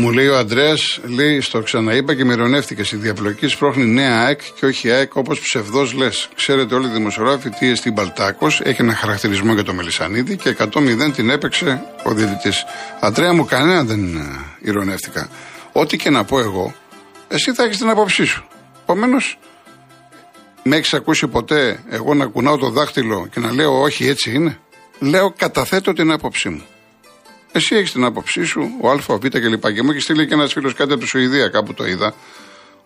Μου 0.03 0.13
λέει 0.13 0.27
ο 0.27 0.39
Αντρέας, 0.39 1.01
λέει, 1.05 1.41
στο 1.41 1.61
ξαναείπα 1.61 2.15
και 2.15 2.25
με 2.25 2.63
Η 2.93 2.97
διαπλοκή 2.97 3.47
σπρώχνει 3.47 3.85
νέα 3.85 4.25
ΑΕΚ 4.25 4.41
και 4.61 4.67
όχι 4.67 4.91
ΑΕΚ 4.91 5.17
όπως 5.17 5.41
ψευδός 5.41 5.93
λες. 5.93 6.29
Ξέρετε 6.35 6.75
όλοι 6.75 6.87
οι 6.87 6.91
δημοσιογράφοι 6.91 7.51
τι 7.51 7.69
εστί 7.69 7.91
Μπαλτάκο 7.91 8.47
έχει 8.47 8.83
ένα 8.83 8.95
χαρακτηρισμό 8.95 9.55
για 9.55 9.63
το 9.63 9.73
Μελισανίδη 9.73 10.37
και 10.37 10.57
100-0 10.59 11.13
την 11.15 11.31
έπαιξε 11.31 11.83
ο 12.03 12.13
διαιτητής. 12.13 12.65
Αντρέα 13.01 13.33
μου, 13.33 13.45
κανένα 13.45 13.85
δεν 13.85 14.17
ε, 14.17 14.21
ηρωνεύτηκα. 14.61 15.29
Ό,τι 15.73 15.97
και 15.97 16.11
να 16.11 16.25
πω 16.25 16.41
εγώ, 16.41 16.75
εσύ 17.29 17.53
θα 17.53 17.65
έχεις 17.65 17.79
την 17.79 17.89
άποψή 17.89 18.25
σου. 18.25 18.45
Επομένως, 18.83 19.39
με 20.63 20.77
έχεις 20.77 20.95
ακούσει 20.95 21.27
ποτέ 21.27 21.83
εγώ 21.91 22.15
να 22.15 22.27
κουνάω 22.27 22.57
το 22.57 22.71
δάχτυλο 22.71 23.29
και 23.33 23.41
να 23.41 23.53
λέω 23.53 23.81
Όχι, 23.81 24.09
έτσι 24.09 24.31
είναι; 24.35 24.59
Λέω, 24.99 25.33
καταθέτω 25.37 25.93
την 25.93 26.11
άποψή 26.11 26.49
μου. 26.49 26.63
Εσύ 27.53 27.77
έχεις 27.77 27.93
την 27.93 28.05
άποψή 28.05 28.45
σου, 28.45 28.79
ο 28.81 28.91
Α, 28.91 28.97
Β 28.97 29.27
κλπ. 29.29 29.67
Και 29.75 29.83
μου 29.83 29.91
έχεις 29.91 30.03
στείλει 30.03 30.27
και 30.27 30.35
ένας 30.35 30.53
φίλος 30.53 30.75
κάτι 30.75 30.93
από 30.93 31.01
τη 31.01 31.09
Σουηδία, 31.09 31.49
κάπου 31.49 31.75
το 31.75 31.85
είδα. 31.85 32.15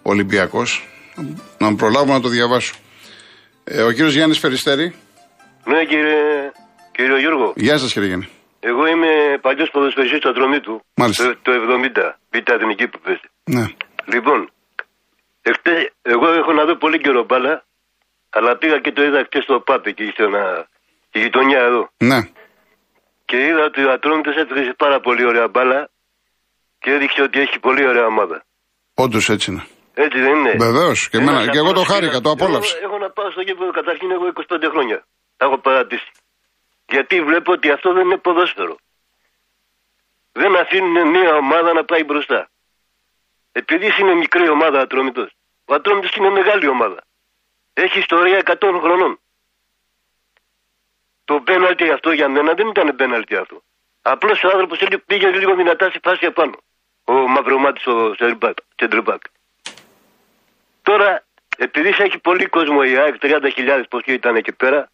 Ολυμπιακός. 0.03 0.89
Να 1.59 1.71
μου 1.71 1.77
προλάβω 1.77 2.13
να 2.13 2.21
το 2.21 2.29
διαβάσω. 2.29 2.75
Ε, 3.65 3.83
ο 3.83 3.91
κύριος 3.91 4.15
Γιάννης 4.15 4.41
Περιστέρη. 4.41 4.95
Ναι, 5.65 5.85
κύριε, 5.85 6.51
κύριο 6.93 7.19
Γιώργο. 7.19 7.53
Γεια 7.57 7.79
σας, 7.79 7.93
κύριε 7.93 8.09
Γιάννη. 8.09 8.29
Εγώ 8.61 8.87
είμαι 8.87 9.39
παλιός 9.41 9.71
ποδοσφαιριστής 9.73 10.19
του 10.21 10.29
Ατρωμίτου. 10.29 10.81
Μάλιστα. 10.95 11.25
Το, 11.25 11.39
το 11.43 11.51
70. 11.53 12.19
Β' 12.31 12.51
εθνική 12.51 12.87
που 12.89 12.99
παίζει. 13.05 13.21
Ναι. 13.45 13.67
Λοιπόν, 14.15 14.51
εχτες, 15.43 15.91
εγώ 16.03 16.27
έχω 16.33 16.53
να 16.53 16.65
δω 16.65 16.77
πολύ 16.77 16.99
καιρό 16.99 17.25
μπάλα, 17.25 17.65
αλλά 18.31 18.57
πήγα 18.57 18.79
και 18.79 18.93
το 18.93 19.03
είδα 19.03 19.25
χτε 19.27 19.41
στο 19.43 19.61
ΠΑΠ 19.67 19.87
εκεί 19.87 20.05
στη 21.09 21.19
γειτονιά 21.21 21.61
εδώ. 21.61 21.89
Ναι 21.97 22.21
και 23.29 23.37
είδα 23.47 23.63
ότι 23.71 23.81
ο 23.85 23.91
Ατρόμητος 23.93 24.37
έπαιξε 24.37 24.75
πάρα 24.85 24.99
πολύ 25.01 25.25
ωραία 25.31 25.49
μπάλα 25.49 25.81
και 26.83 26.91
έδειξε 26.91 27.21
ότι 27.23 27.41
έχει 27.41 27.59
πολύ 27.59 27.85
ωραία 27.91 28.07
ομάδα. 28.07 28.45
Όντως 28.95 29.29
έτσι 29.29 29.51
είναι. 29.51 29.65
Έτσι 30.05 30.19
δεν 30.21 30.35
είναι. 30.39 30.53
Βεβαίως. 30.69 31.09
Και, 31.09 31.19
και 31.53 31.59
εγώ 31.63 31.73
το 31.73 31.85
χάρηκα, 31.91 32.21
το 32.21 32.31
απόλαυσα. 32.31 32.77
Έχω, 32.77 32.87
έχω 32.87 32.99
να 33.05 33.11
πάω 33.11 33.31
στο 33.31 33.41
γήπεδο 33.47 33.71
καταρχήν 33.71 34.11
εγώ 34.17 34.27
25 34.27 34.69
χρόνια. 34.73 34.99
Τα 35.37 35.47
έχω 35.47 35.59
παρατήσει. 35.59 36.11
Γιατί 36.95 37.15
βλέπω 37.29 37.53
ότι 37.53 37.71
αυτό 37.71 37.89
δεν 37.97 38.05
είναι 38.05 38.19
ποδόσφαιρο. 38.27 38.77
Δεν 40.33 40.57
αφήνουν 40.63 40.97
μια 41.15 41.33
ομάδα 41.35 41.73
να 41.73 41.85
πάει 41.85 42.05
μπροστά. 42.05 42.41
Επειδή 43.53 43.87
είναι 44.01 44.15
μικρή 44.15 44.49
ομάδα 44.49 44.81
Ατρόμητος. 44.81 45.31
Ο 45.65 45.75
Ατρόμητος 45.75 46.13
είναι 46.17 46.31
μεγάλη 46.31 46.67
ομάδα. 46.69 47.01
Έχει 47.73 47.99
ιστορία 47.99 48.43
100 48.45 48.81
χρονών. 48.85 49.13
Το 51.27 51.41
πέναλτι 51.41 51.91
αυτό 51.91 52.11
για 52.13 52.29
μένα 52.29 52.53
δεν 52.55 52.67
ήταν 52.67 52.97
πέναλτι 52.97 53.37
αυτό. 53.37 53.63
Απλώς 54.03 54.45
ο 54.45 54.49
άνθρωπος 54.49 54.79
πήγε 55.07 55.29
λίγο 55.31 55.55
δυνατά 55.55 55.89
στη 55.89 55.99
φάση 56.03 56.27
επάνω. 56.27 56.59
Ο 57.05 57.13
Μαυρομάτης, 57.13 57.87
ο 57.87 58.15
Σεντρεμπάκ. 58.77 59.23
Τώρα, 60.83 61.25
επειδή 61.57 61.89
έχει 61.89 62.19
πολύ 62.19 62.47
κόσμο 62.47 62.81
η 62.85 62.97
ΑΕΚ, 62.97 63.15
30.000 63.21 63.83
πόσοι 63.91 64.13
ήταν 64.13 64.37
εκεί 64.37 64.53
πέρα, 64.53 64.91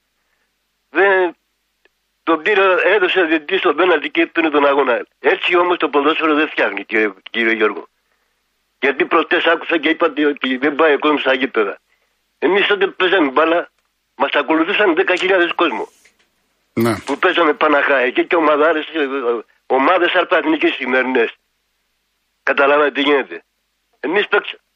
δεν 0.91 1.37
τον 2.23 2.43
πήρε, 2.43 2.75
έδωσε 2.85 3.23
διαιτητή 3.23 3.59
στον 3.59 3.77
πέναλτι 3.77 4.11
και 4.11 4.21
έπαιρνε 4.21 4.51
τον 4.51 4.67
αγώνα. 4.67 5.07
Έτσι 5.19 5.57
όμως 5.57 5.77
το 5.77 5.89
ποδόσφαιρο 5.89 6.35
δεν 6.35 6.49
φτιάχνει, 6.49 6.85
κύριε, 6.85 7.13
κύριε 7.31 7.53
Γιώργο. 7.53 7.89
Γιατί 8.81 9.05
προχτές 9.05 9.45
άκουσα 9.47 9.79
και 9.79 9.89
είπατε 9.89 10.25
ότι 10.25 10.57
δεν 10.57 10.75
πάει 10.75 10.95
ο 10.95 10.99
κόσμος 10.99 11.21
στα 11.21 11.35
γήπεδα. 11.35 11.79
Εμείς 12.39 12.67
τότε 12.67 12.87
παίζαμε 12.87 13.31
μπάλα, 13.31 13.71
μας 14.15 14.31
ακολουθούσαν 14.33 14.95
10.000 14.97 15.53
κόσμο 15.55 15.89
ναι. 16.73 16.95
που 17.07 17.19
παίζαμε 17.19 17.53
Παναχαϊκή 17.53 18.27
και 18.27 18.37
ομαδάρες, 18.37 18.85
ομάδες 19.67 20.13
αρπαθνικές 20.15 20.73
σημερινές. 20.79 21.31
Καταλάβατε 22.43 22.91
τι 22.91 23.01
γίνεται. 23.01 23.43
Εμείς 24.01 24.25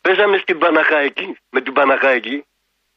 παίζαμε 0.00 0.36
στην 0.38 0.58
Παναχαϊκή, 0.58 1.38
με 1.50 1.60
την 1.60 1.72
Παναχαϊκή 1.72 2.44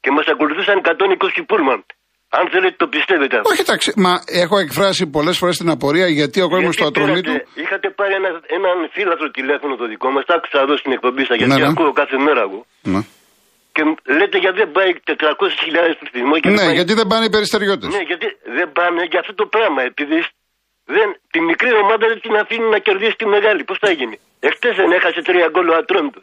και 0.02 0.12
μας 0.12 0.28
ακολουθούσαν 0.28 0.82
120 0.84 1.44
πούλμαν. 1.48 1.86
Αν 2.30 2.50
θέλετε 2.50 2.76
το 2.78 2.88
πιστεύετε 2.88 3.36
αυτό. 3.38 3.50
Όχι, 3.52 3.62
εντάξει, 3.62 3.94
μα 3.96 4.14
έχω 4.26 4.58
εκφράσει 4.60 5.08
πολλές 5.08 5.38
φορές 5.38 5.58
την 5.58 5.70
απορία 5.70 6.08
γιατί 6.08 6.42
ο 6.42 6.50
κόσμος 6.50 6.74
στο 6.74 6.86
ατρομή 6.86 7.22
του. 7.22 7.34
Είχατε 7.54 7.90
πάρει 7.90 8.14
ένα, 8.14 8.30
έναν 8.58 8.78
φύλαθρο 8.92 9.30
τηλέφωνο 9.32 9.76
το 9.76 9.86
δικό 9.88 10.10
μας, 10.12 10.26
τα 10.26 10.34
άκουσα 10.36 10.60
εδώ 10.60 10.78
στην 10.78 10.92
εκπομπή 10.92 11.26
σας, 11.26 11.38
γιατί 11.38 11.54
ναι, 11.54 11.60
ναι. 11.60 11.68
ακούω 11.68 11.92
κάθε 11.92 12.18
μέρα 12.18 12.42
εγώ. 12.42 12.66
Ναι. 12.82 13.02
Και 13.76 13.82
λέτε 14.18 14.38
γιατί 14.44 14.58
δεν 14.64 14.72
πάει 14.78 14.90
400.000 15.06 15.96
πληθυσμό. 16.00 16.36
Ναι, 16.36 16.56
πάει... 16.56 16.74
γιατί 16.80 16.94
δεν 17.00 17.08
πάνε 17.12 17.26
οι 17.26 17.34
περιστεριώτε. 17.36 17.86
Ναι, 17.96 18.02
γιατί 18.12 18.28
δεν 18.58 18.68
πάνε 18.78 19.02
για 19.12 19.20
αυτό 19.24 19.34
το 19.42 19.46
πράγμα. 19.54 19.82
Επειδή 19.92 20.20
δεν, 20.96 21.08
τη 21.34 21.40
μικρή 21.50 21.72
ομάδα 21.84 22.06
δεν 22.12 22.20
την 22.26 22.36
αφήνει 22.42 22.68
να 22.76 22.80
κερδίσει 22.86 23.16
τη 23.22 23.26
μεγάλη. 23.36 23.62
Πώς 23.70 23.78
θα 23.84 23.92
γίνει; 24.00 24.18
Εχθές 24.48 24.74
δεν 24.82 24.90
έχασε 24.98 25.20
τρία 25.28 25.48
γκολ 25.54 25.68
ο 25.74 25.76
Ατρόμητο. 25.82 26.22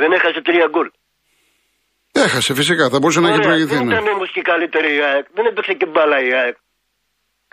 Δεν 0.00 0.10
έχασε 0.16 0.40
τρία 0.48 0.66
γκολ. 0.72 0.88
Έχασε 2.12 2.54
φυσικά, 2.54 2.84
θα 2.92 2.98
μπορούσε 2.98 3.18
Ωραία, 3.18 3.30
να 3.30 3.36
έχει 3.36 3.46
προηγηθεί. 3.48 3.74
Δεν 3.74 3.86
ναι. 3.86 3.94
ήταν 3.94 4.06
όμως 4.16 4.30
και 4.34 4.42
καλύτερη 4.52 4.90
η 4.98 5.00
ΑΕΚ. 5.08 5.26
Δεν 5.36 5.44
έπαιξε 5.50 5.72
και 5.80 5.86
μπάλα 5.92 6.18
η 6.28 6.30
ΑΕΚ. 6.40 6.56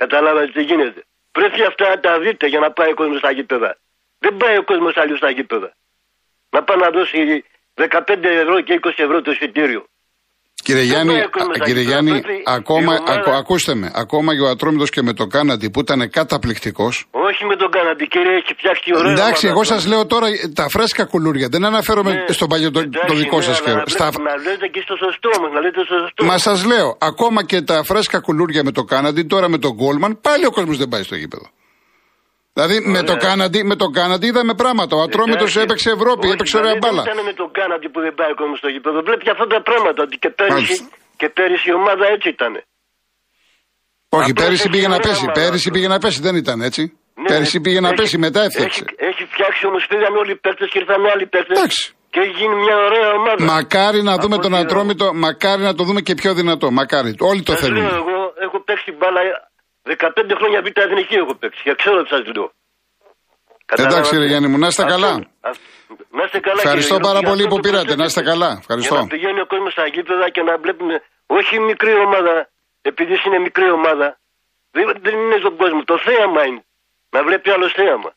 Καταλάβατε 0.01 0.49
τι 0.55 0.61
γίνεται. 0.69 1.01
Πρέπει 1.37 1.59
αυτά 1.71 1.85
να 1.93 1.99
τα 2.05 2.13
δείτε 2.23 2.45
για 2.53 2.59
να 2.65 2.69
πάει 2.77 2.89
ο 2.95 2.97
κόσμος 3.01 3.19
στα 3.23 3.31
γήπεδα. 3.37 3.71
Δεν 4.23 4.33
πάει 4.41 4.55
ο 4.57 4.63
κόσμος 4.63 4.93
αλλιώ 5.01 5.15
στα 5.21 5.29
γήπεδα. 5.37 5.69
Να 6.49 6.59
πάει 6.63 6.77
να 6.85 6.89
δώσει 6.97 7.17
15 7.81 8.23
ευρώ 8.43 8.61
και 8.61 8.73
20 8.83 8.91
ευρώ 9.05 9.21
το 9.21 9.31
εισιτήριο. 9.31 9.81
Κύριε 10.63 10.83
Γιάννη, 10.83 11.13
κύριε 11.65 11.81
Γιάννη 11.81 12.21
ακόμα, 12.45 12.93
ομάδα... 12.93 13.37
ακούστε 13.37 13.75
με, 13.75 13.91
ακόμα 13.93 14.35
και 14.35 14.41
ο 14.41 14.47
Ατρόμητος 14.47 14.89
και 14.89 15.01
με 15.01 15.13
το 15.13 15.25
Κάναντι 15.25 15.69
που 15.69 15.79
ήταν 15.79 16.09
καταπληκτικός. 16.09 17.05
Όχι 17.11 17.45
με 17.45 17.55
τον 17.55 17.71
Κάναντι, 17.71 18.07
κύριε, 18.07 18.35
έχει 18.35 18.53
φτιάξει 18.57 18.91
ωραία. 18.95 19.11
Εντάξει, 19.11 19.47
εγώ 19.47 19.63
σας 19.63 19.87
λέω 19.87 20.05
τώρα 20.05 20.27
τα 20.53 20.67
φρέσκα 20.69 21.05
κουλούρια. 21.05 21.47
Δεν 21.51 21.65
αναφέρομαι 21.65 22.11
ναι, 22.13 22.33
στον 22.33 22.47
παλιό 22.47 22.71
το, 22.71 22.89
το 23.07 23.13
δικό 23.13 23.37
ναι, 23.37 23.43
σας 23.43 23.61
καιρό. 23.61 23.83
Στα... 23.85 24.05
Να 24.05 24.35
λέτε 24.35 24.67
και 24.67 24.81
στο 24.83 24.95
σωστό 24.95 25.29
μα, 25.41 25.49
να 25.49 25.59
λέτε 25.59 25.83
στο 25.85 25.97
σωστό. 25.97 26.25
Μα 26.25 26.37
σας 26.37 26.65
λέω, 26.65 26.97
ακόμα 26.99 27.43
και 27.43 27.61
τα 27.61 27.83
φρέσκα 27.83 28.19
κουλούρια 28.19 28.63
με 28.63 28.71
το 28.71 28.83
Κάναντι, 28.83 29.23
τώρα 29.23 29.49
με 29.49 29.57
τον 29.57 29.71
Γκόλμαν, 29.71 30.19
πάλι 30.21 30.45
ο 30.45 30.51
κόσμος 30.51 30.77
δεν 30.77 30.87
πάει 30.87 31.03
στο 31.03 31.15
γήπεδο. 31.15 31.49
Δηλαδή 32.53 32.75
με 32.95 33.01
το, 33.09 33.15
Κάναντι, 33.25 33.59
με 33.71 33.75
το 33.75 33.87
Κάναντι 33.97 34.25
είδαμε 34.27 34.53
πράγματα. 34.53 34.93
Ο 34.99 35.01
Ατρόμητος 35.01 35.57
έπαιξε 35.63 35.89
Ευρώπη, 35.97 36.25
Όχι, 36.25 36.33
έπαιξε 36.33 36.57
ωραία 36.57 36.75
μπάλα. 36.81 37.01
Δεν 37.01 37.13
ήταν 37.13 37.25
με 37.29 37.33
το 37.41 37.45
Κάναντι 37.57 37.87
που 37.93 37.99
δεν 38.05 38.13
πάει 38.19 38.31
ο 38.35 38.37
κόσμο 38.41 38.55
στο 38.61 38.69
γήπεδο. 38.73 38.97
Βλέπεις 39.07 39.27
αυτά 39.33 39.45
τα 39.55 39.61
πράγματα. 39.67 39.99
Ότι 40.05 40.15
και 40.23 40.29
πέρυσι, 40.39 40.75
και 41.19 41.27
πέρυσι 41.37 41.69
η 41.69 41.73
ομάδα 41.81 42.05
έτσι 42.15 42.27
ήταν. 42.37 42.53
Όχι, 44.17 44.33
πέρυσι 44.33 44.69
πήγε 44.69 44.87
να 44.87 44.99
πέσει. 45.05 45.25
Πέρυσι 45.33 45.69
πήγε 45.71 45.87
να 45.87 45.99
πέσει, 46.03 46.19
δεν 46.27 46.35
ήταν 46.35 46.61
έτσι. 46.61 46.83
Ναι, 47.21 47.27
πέρυσι 47.31 47.61
πήγε 47.61 47.79
να 47.79 47.91
πέσει, 47.93 48.17
μετά 48.17 48.41
έφτιαξε. 48.47 48.83
Έχει, 48.85 49.09
έχει 49.09 49.23
φτιάξει 49.31 49.65
όμως 49.69 49.85
πήγαν 49.89 50.13
όλοι 50.21 50.31
οι 50.31 50.39
παίκτες 50.43 50.69
και 50.71 50.79
ήρθαν 50.79 51.01
άλλοι 51.13 51.25
παίκτες. 51.33 51.93
Και 52.13 52.19
έχει 52.19 52.33
γίνει 52.39 52.55
μια 52.65 52.77
ωραία 52.87 53.09
ομάδα. 53.19 53.43
Μακάρι 53.53 54.01
να 54.09 54.15
δούμε 54.21 54.37
τον 54.37 54.55
Ατρόμητο, 54.55 55.13
μακάρι 55.13 55.61
να 55.61 55.73
το 55.75 55.83
δούμε 55.83 56.01
και 56.01 56.13
πιο 56.13 56.33
δυνατό. 56.33 56.71
Μακάρι. 56.71 57.15
Όλοι 57.19 57.41
το 57.43 57.55
θέλουν. 57.55 57.85
Εγώ 57.85 58.17
έχω 58.45 58.57
παίξει 58.67 58.91
μπάλα 58.97 59.21
15 59.83 60.35
χρόνια 60.39 60.59
β' 60.65 60.79
εθνική 60.87 61.15
έχω 61.23 61.33
παίξει 61.35 61.61
και 61.63 61.73
ξέρω 61.81 62.01
τι 62.03 62.09
σας 62.13 62.21
λέω. 62.35 62.47
Εντάξει, 63.75 64.17
ρε 64.17 64.25
Γιάννη 64.25 64.47
μου, 64.51 64.57
να 64.57 64.67
είστε 64.67 64.83
καλά. 64.83 65.13
Να 66.17 66.23
είστε 66.25 66.39
καλά. 66.39 66.61
Ευχαριστώ 66.63 66.97
πάρα 66.99 67.21
πολύ 67.29 67.47
που 67.47 67.59
πήρατε. 67.65 67.95
Να 67.95 68.03
είστε 68.03 68.21
καλά. 68.31 68.49
Ευχαριστώ. 68.61 68.93
Για 68.95 69.03
να 69.03 69.13
πηγαίνει 69.13 69.39
ο 69.45 69.47
κόσμος 69.53 69.71
στα 69.71 69.85
γήπεδα 69.93 70.25
και 70.35 70.41
να 70.41 70.53
βλέπουμε 70.63 70.95
όχι 71.37 71.59
μικρή 71.59 71.93
ομάδα, 72.07 72.35
επειδή 72.81 73.13
είναι 73.25 73.39
μικρή 73.47 73.69
ομάδα. 73.79 74.07
Δεν, 74.71 74.83
είναι 75.25 75.37
στον 75.43 75.55
κόσμο. 75.61 75.83
Το 75.91 75.97
θέαμα 76.07 76.41
είναι. 76.47 76.63
Να 77.09 77.19
βλέπει 77.27 77.49
άλλο 77.55 77.67
θέαμα. 77.79 78.11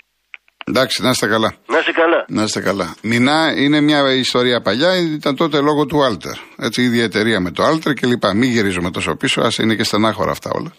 Εντάξει, 0.66 1.02
να 1.02 1.11
είστε 1.11 1.26
καλά. 1.26 1.54
Να 1.66 1.78
είσαι 1.78 1.92
καλά. 1.92 2.25
Να 2.28 2.42
είστε 2.42 2.61
καλά. 2.61 2.94
Μινά 3.02 3.52
είναι 3.56 3.80
μια 3.80 4.00
ιστορία 4.14 4.61
παλιά, 4.61 4.90
ήταν 4.97 5.37
τότε 5.37 5.61
λόγω 5.61 5.87
του 5.87 6.04
Alter. 6.04 6.37
Έτσι, 6.59 6.83
η 6.83 6.85
ίδια 6.85 7.04
εταιρεία 7.04 7.40
με 7.40 7.50
το 7.50 7.62
Alter 7.62 7.92
και 7.92 8.06
λοιπά. 8.06 8.35
Μην 8.35 8.50
γυρίζουμε 8.50 8.90
τόσο 8.90 9.16
πίσω, 9.16 9.40
ας 9.40 9.59
είναι 9.59 9.75
και 9.75 9.85
στενάχωρα 9.85 10.30
αυτά 10.30 10.50
όλα. 10.54 10.73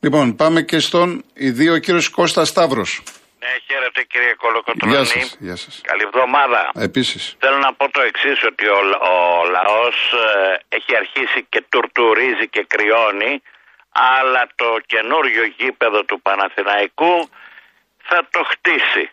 Λοιπόν, 0.00 0.36
πάμε 0.36 0.62
και 0.62 0.78
στον 0.78 1.24
ιδίο 1.34 1.78
κύριος 1.78 2.08
Κώστας 2.08 2.48
Σταύρος. 2.48 3.02
Ναι, 3.38 3.48
χαίρετε 3.66 4.02
κύριε 4.02 4.34
Κολοκοτρώνη. 4.34 4.94
Γεια 4.94 5.04
σας. 5.04 5.36
Γεια 5.40 5.56
σας. 5.56 5.80
Καλή 5.82 6.02
εβδομάδα. 6.02 6.70
Επίσης. 6.74 7.36
Θέλω 7.38 7.58
να 7.58 7.74
πω 7.74 7.90
το 7.90 8.00
εξής 8.02 8.44
ότι 8.44 8.66
ο, 8.66 8.78
ο 9.12 9.16
λαός 9.50 9.96
ε, 10.12 10.76
έχει 10.76 10.96
αρχίσει 10.96 11.46
και 11.48 11.64
τουρτουρίζει 11.68 12.48
και 12.48 12.64
κρυώνει 12.68 13.42
αλλά 13.96 14.46
το 14.54 14.76
καινούριο 14.86 15.44
γήπεδο 15.58 16.04
του 16.04 16.20
Παναθηναϊκού 16.20 17.28
θα 18.08 18.28
το 18.30 18.42
χτίσει. 18.52 19.10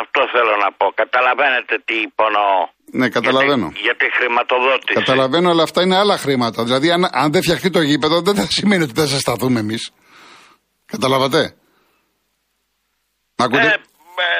Αυτό 0.00 0.20
θέλω 0.34 0.54
να 0.64 0.72
πω. 0.78 0.86
Καταλαβαίνετε 1.02 1.74
τι 1.84 1.94
υπονοώ. 2.08 2.60
Ναι, 2.92 3.08
καταλαβαίνω. 3.08 3.66
Για 3.66 3.74
τη, 3.74 3.80
για 3.80 3.96
τη 3.96 4.06
χρηματοδότηση. 4.16 4.94
Καταλαβαίνω, 4.98 5.50
αλλά 5.50 5.62
αυτά 5.62 5.82
είναι 5.82 5.96
άλλα 5.96 6.16
χρήματα. 6.18 6.64
Δηλαδή, 6.64 6.90
αν, 6.90 7.08
αν 7.12 7.32
δεν 7.32 7.42
φτιαχτεί 7.42 7.70
το 7.70 7.80
γήπεδο, 7.80 8.20
δεν 8.20 8.34
θα 8.34 8.46
σημαίνει 8.50 8.82
ότι 8.82 8.92
δεν 8.92 9.06
θα 9.06 9.18
σταθούμε 9.18 9.60
εμείς. 9.60 9.90
Καταλαβατε. 10.86 11.54
Μ' 13.36 13.42
ακούτε, 13.42 13.62
Ε, 13.62 13.66
ε, 13.66 13.76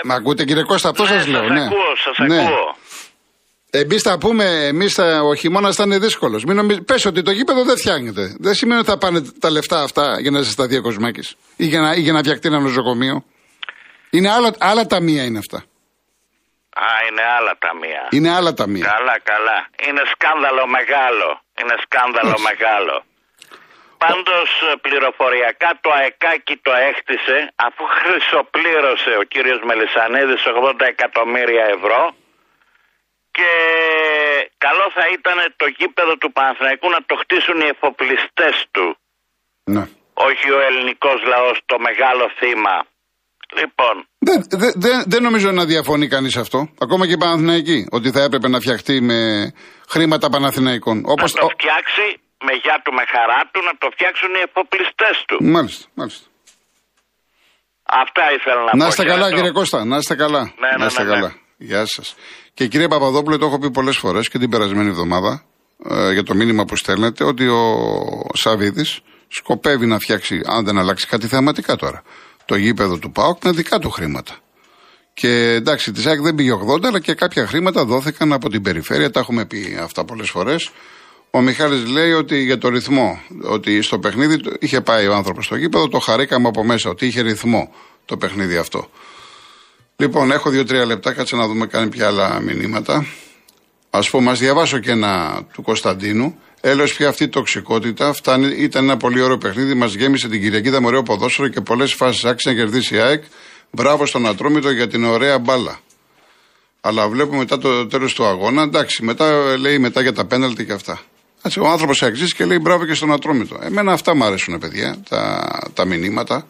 Μ' 0.04 0.10
ακούτε 0.12 0.44
κύριε 0.44 0.62
Κώστα, 0.62 0.88
αυτό 0.88 1.02
ναι, 1.02 1.08
σας 1.08 1.26
λέω. 1.26 1.42
σας 1.42 1.50
ναι. 1.50 1.64
ακούω, 1.64 1.96
σας 2.04 2.28
Ναι. 2.28 2.40
ακούω. 2.40 2.76
Εμείς 3.74 4.02
θα 4.02 4.18
πούμε, 4.18 4.44
εμείς 4.66 4.98
ο 4.98 5.34
χειμώνας 5.34 5.76
θα 5.76 5.82
είναι 5.84 5.98
δύσκολος. 5.98 6.44
Μην 6.44 6.56
νομίζ... 6.56 6.76
Πες 6.86 7.04
ότι 7.04 7.22
το 7.22 7.30
γήπεδο 7.30 7.64
δεν 7.64 7.76
φτιάχνεται. 7.76 8.36
Δεν 8.38 8.54
σημαίνει 8.54 8.80
ότι 8.80 8.88
θα 8.90 8.98
πάνε 8.98 9.22
τα 9.40 9.50
λεφτά 9.50 9.82
αυτά 9.82 10.20
για 10.20 10.30
να 10.30 10.40
ζεσταθεί 10.40 10.76
ο 10.76 10.82
Κοσμάκης 10.82 11.34
ή 11.56 11.66
για 11.66 11.80
να, 11.80 11.94
ή 11.94 12.00
για 12.00 12.12
να 12.12 12.18
φτιαχτεί 12.18 12.48
ένα 12.48 12.58
νοσοκομείο. 12.60 13.24
Είναι 14.16 14.30
άλλα, 14.36 14.50
άλλα 14.70 14.84
ταμεία 14.86 15.22
είναι 15.24 15.38
αυτά. 15.38 15.58
Α, 16.86 16.88
είναι 17.08 17.22
άλλα 17.38 17.54
ταμεία. 17.64 18.02
Είναι 18.16 18.30
άλλα 18.38 18.52
ταμεία. 18.60 18.84
Καλά, 18.94 19.16
καλά. 19.32 19.58
Είναι 19.86 20.02
σκάνδαλο 20.12 20.66
μεγάλο. 20.76 21.28
Είναι 21.60 21.74
σκάνδαλο 21.84 22.30
Έτσι. 22.38 22.42
μεγάλο. 22.50 22.96
Πάντως 24.04 24.48
ε, 24.70 24.74
πληροφοριακά 24.86 25.70
το 25.80 25.90
ΑΕΚΑΚΙ 25.98 26.56
το 26.66 26.72
έχτισε 26.90 27.38
αφού 27.66 27.82
χρυσοπλήρωσε 27.98 29.12
ο 29.20 29.22
κύριος 29.32 29.60
Μελισανίδης 29.68 30.42
80 30.46 30.80
εκατομμύρια 30.94 31.64
ευρώ 31.76 32.02
και 33.36 33.50
καλό 34.58 34.86
θα 34.96 35.04
ήταν 35.16 35.38
το 35.56 35.66
γήπεδο 35.78 36.16
του 36.16 36.32
Παναθηναϊκού 36.32 36.88
να 36.90 37.00
το 37.08 37.14
χτίσουν 37.22 37.60
οι 37.60 37.68
εφοπλιστές 37.74 38.54
του 38.70 38.86
Ναι. 39.64 39.84
όχι 40.14 40.50
ο 40.50 40.60
ελληνικός 40.60 41.18
λαός 41.32 41.56
το 41.66 41.78
μεγάλο 41.78 42.30
θύμα. 42.38 42.76
Λοιπόν, 43.60 43.94
Δεν, 44.18 44.38
δεν, 44.60 44.72
δεν, 44.76 45.02
δεν 45.06 45.22
νομίζω 45.22 45.50
να 45.52 45.64
διαφωνεί 45.64 46.08
κανείς 46.08 46.36
αυτό. 46.36 46.68
Ακόμα 46.78 47.06
και 47.06 47.12
οι 47.12 47.16
Παναθηναϊκοί. 47.16 47.86
Ότι 47.90 48.10
θα 48.10 48.22
έπρεπε 48.22 48.48
να 48.48 48.60
φτιαχτεί 48.60 49.00
με 49.00 49.52
χρήματα 49.88 50.28
Παναθηναϊκών. 50.28 51.00
να 51.00 51.12
Όπως, 51.12 51.32
το 51.32 51.48
φτιάξει 51.58 52.04
με 52.46 52.52
γεια 52.62 52.80
του, 52.84 52.92
με 52.92 53.02
χαρά 53.12 53.40
του, 53.52 53.60
να 53.68 53.72
το 53.78 53.88
φτιάξουν 53.94 54.28
οι 54.38 54.42
εφοπλιστές 54.48 55.16
του. 55.28 55.36
Μάλιστα, 55.44 55.86
μάλιστα. 55.94 56.26
Αυτά 58.02 58.22
ήθελα 58.36 58.62
να, 58.64 58.76
Να 58.76 58.84
πω. 58.84 58.88
είστε 58.90 59.04
καλά, 59.04 59.16
Χαιρετώ. 59.16 59.36
κύριε 59.36 59.50
Κώστα. 59.50 59.84
Να 59.84 59.96
είστε 59.96 60.14
καλά. 60.14 60.40
Ναι, 60.42 60.68
ναι, 60.70 60.76
να 60.78 60.86
είστε 60.86 61.02
ναι, 61.02 61.08
ναι. 61.08 61.14
καλά. 61.14 61.34
Γεια 61.56 61.82
σας. 61.86 62.14
Και 62.54 62.66
κύριε 62.66 62.88
Παπαδόπουλε, 62.88 63.36
το 63.36 63.46
έχω 63.46 63.58
πει 63.58 63.70
πολλές 63.70 63.96
φορές 63.96 64.28
και 64.28 64.38
την 64.38 64.50
περασμένη 64.50 64.88
εβδομάδα 64.88 65.44
ε, 65.90 66.12
για 66.12 66.22
το 66.22 66.34
μήνυμα 66.34 66.64
που 66.64 66.76
στέλνετε 66.76 67.24
ότι 67.24 67.48
ο 67.48 67.62
Σαββίδης 68.34 69.00
σκοπεύει 69.28 69.86
να 69.86 69.98
φτιάξει, 69.98 70.40
αν 70.56 70.64
δεν 70.64 70.78
αλλάξει 70.78 71.06
κάτι 71.06 71.26
θεαματικά 71.26 71.76
τώρα, 71.76 72.02
το 72.44 72.56
γήπεδο 72.56 72.98
του 72.98 73.12
ΠΑΟΚ 73.12 73.44
με 73.44 73.50
δικά 73.50 73.78
του 73.78 73.90
χρήματα. 73.90 74.34
Και 75.14 75.28
εντάξει, 75.52 75.92
της 75.92 76.06
ΑΕΚ 76.06 76.20
δεν 76.20 76.34
πήγε 76.34 76.52
80, 76.52 76.84
αλλά 76.86 77.00
και 77.00 77.14
κάποια 77.14 77.46
χρήματα 77.46 77.84
δόθηκαν 77.84 78.32
από 78.32 78.48
την 78.48 78.62
περιφέρεια. 78.62 79.10
Τα 79.10 79.20
έχουμε 79.20 79.44
πει 79.44 79.78
αυτά 79.82 80.04
πολλές 80.04 80.30
φορές. 80.30 80.70
Ο 81.30 81.40
Μιχάλης 81.40 81.86
λέει 81.88 82.12
ότι 82.12 82.42
για 82.42 82.58
το 82.58 82.68
ρυθμό, 82.68 83.20
ότι 83.42 83.82
στο 83.82 83.98
παιχνίδι 83.98 84.36
του- 84.36 84.56
είχε 84.60 84.80
πάει 84.80 85.06
ο 85.06 85.14
άνθρωπος 85.14 85.44
στο 85.44 85.56
γήπεδο, 85.56 85.88
το 85.88 85.98
χαρήκαμε 85.98 86.48
από 86.48 86.64
μέσα, 86.64 86.90
ότι 86.90 87.06
είχε 87.06 87.20
ρυθμό 87.20 87.72
το 88.04 88.16
παιχνίδι 88.16 88.56
αυτό. 88.56 88.90
Λοιπόν, 89.96 90.30
έχω 90.30 90.50
δύο-τρία 90.50 90.86
λεπτά, 90.86 91.12
κάτσε 91.12 91.36
να 91.36 91.46
δούμε 91.46 91.66
κάνει 91.66 91.88
ποια 91.88 92.06
άλλα 92.06 92.40
μηνύματα. 92.40 93.06
Α 93.90 94.00
πούμε, 94.10 94.30
α 94.30 94.34
διαβάσω 94.34 94.78
και 94.78 94.90
ένα 94.90 95.42
του 95.52 95.62
Κωνσταντίνου. 95.62 96.38
Έλεω 96.64 96.84
πια 96.84 97.08
αυτή 97.08 97.24
η 97.24 97.28
τοξικότητα 97.28 98.12
φτάνει, 98.12 98.46
ήταν 98.46 98.84
ένα 98.84 98.96
πολύ 98.96 99.20
ωραίο 99.20 99.38
παιχνίδι. 99.38 99.74
Μας 99.74 99.94
γέμισε 99.94 100.28
την 100.28 100.40
Κυριακή, 100.40 100.68
ήταν 100.68 100.84
ωραίο 100.84 101.02
ποδόσφαιρο 101.02 101.48
και 101.48 101.60
πολλές 101.60 101.94
φάσεις 101.94 102.24
άξιζε 102.24 102.54
να 102.54 102.60
κερδίσει 102.62 102.94
η 102.94 102.98
ΑΕΚ. 102.98 103.24
Μπράβο 103.70 104.06
στον 104.06 104.26
Ατρόμητο 104.26 104.70
για 104.70 104.88
την 104.88 105.04
ωραία 105.04 105.38
μπάλα. 105.38 105.80
Αλλά 106.80 107.08
βλέπουμε 107.08 107.38
μετά 107.38 107.58
το 107.58 107.86
τέλος 107.86 108.14
του 108.14 108.24
αγώνα, 108.24 108.62
εντάξει, 108.62 109.04
μετά 109.04 109.26
ε, 109.26 109.56
λέει 109.56 109.78
μετά 109.78 110.00
για 110.00 110.12
τα 110.12 110.24
πέναλτι 110.24 110.64
και 110.64 110.72
αυτά. 110.72 111.00
Έτσι, 111.42 111.60
ο 111.60 111.68
άνθρωπος 111.68 112.02
αξίζει 112.02 112.34
και 112.34 112.44
λέει 112.44 112.58
μπράβο 112.58 112.86
και 112.86 112.94
στον 112.94 113.12
Ατρόμητο. 113.12 113.58
Εμένα 113.62 113.92
αυτά 113.92 114.14
μου 114.14 114.24
αρέσουν, 114.24 114.58
παιδιά, 114.58 114.96
τα, 115.08 115.48
τα 115.74 115.84
μηνύματα. 115.84 116.46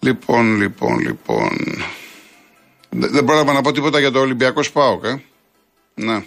Λοιπόν, 0.00 0.56
λοιπόν, 0.56 0.98
λοιπόν. 0.98 1.50
Δεν 2.90 3.10
δεν 3.10 3.24
πρόλαβα 3.24 3.52
να 3.52 3.60
πω 3.60 3.72
τίποτα 3.72 3.98
για 4.00 4.10
το 4.10 4.20
Ολυμπιακό 4.20 4.62
Σπάοκ, 4.62 5.04
ε. 5.04 5.22
Ναι. 5.94 6.24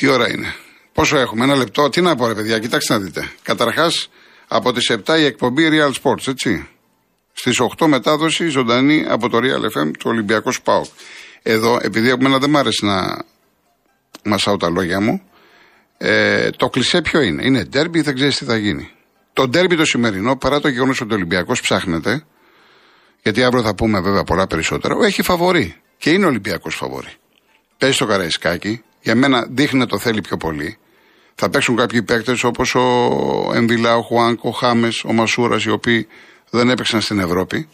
Τι 0.00 0.06
ώρα 0.06 0.30
είναι; 0.30 0.54
Πόσο 0.92 1.18
έχουμε, 1.18 1.44
ένα 1.44 1.54
λεπτό. 1.54 1.88
Τι 1.88 2.00
να 2.00 2.16
πω, 2.16 2.26
ρε 2.26 2.34
παιδιά, 2.34 2.58
κοιτάξτε 2.58 2.92
να 2.92 3.00
δείτε. 3.00 3.30
Καταρχάς, 3.42 4.10
από 4.48 4.72
τις 4.72 4.90
7 4.90 5.18
η 5.18 5.24
εκπομπή 5.24 5.68
Real 5.72 5.92
Sports, 6.02 6.28
έτσι. 6.28 6.68
Στις 7.32 7.60
8 7.60 7.86
μετάδοση 7.86 8.48
ζωντανή 8.48 9.04
από 9.08 9.28
το 9.28 9.38
Real 9.38 9.78
FM 9.78 9.90
του 9.98 10.10
Ολυμπιακού 10.10 10.52
Σπάοκ. 10.52 10.86
Εδώ, 11.42 11.78
επειδή 11.82 12.08
εμένα 12.08 12.38
δεν 12.38 12.50
μ' 12.50 12.56
άρεσε 12.56 12.86
να 12.86 13.24
μασάω 14.24 14.56
τα 14.56 14.70
λόγια 14.70 15.00
μου, 15.00 15.22
ε, 15.98 16.50
το 16.50 16.68
κλισέ 16.68 17.00
ποιο 17.00 17.20
είναι; 17.20 17.44
Είναι 17.44 17.64
ντέρμπι, 17.64 18.00
δεν 18.00 18.14
ξέρεις 18.14 18.36
τι 18.36 18.44
θα 18.44 18.56
γίνει; 18.56 18.90
Το 19.32 19.48
ντέρμπι 19.48 19.76
το 19.76 19.84
σημερινό, 19.84 20.36
παρά 20.36 20.60
το 20.60 20.68
γεγονός 20.68 21.00
ότι 21.00 21.12
ο 21.12 21.16
Ολυμπιακός 21.16 21.60
ψάχνεται, 21.60 22.24
γιατί 23.22 23.42
αύριο 23.42 23.62
θα 23.62 23.74
πούμε 23.74 24.00
βέβαια 24.00 24.24
πολλά 24.24 24.46
περισσότερα, 24.46 24.94
έχει 25.04 25.22
φαβορή. 25.22 25.76
Και 25.96 26.10
είναι 26.10 26.26
Ολυμπιακός 26.26 26.74
φαβορή. 26.74 27.12
Παίζει 27.78 27.94
στο 27.94 28.06
Καραϊσκάκι, 28.06 28.82
για 29.06 29.14
μένα 29.14 29.46
δείχνει 29.50 29.78
να 29.78 29.86
το 29.86 29.98
θέλει 29.98 30.20
πιο 30.20 30.36
πολύ. 30.36 30.78
Θα 31.34 31.50
παίξουν 31.50 31.76
κάποιοι 31.76 32.02
παίκτες 32.02 32.44
όπως 32.44 32.74
ο 32.74 33.50
Εμβιλά, 33.54 33.96
ο 33.96 34.02
Χουάνκ, 34.02 34.44
ο 34.44 34.50
Χάμες, 34.50 35.04
ο 35.04 35.12
Μασούρας, 35.12 35.64
οι 35.64 35.70
οποίοι 35.70 36.06
δεν 36.50 36.70
έπαιξαν 36.70 37.00
στην 37.00 37.18
Ευρώπη. 37.18 37.68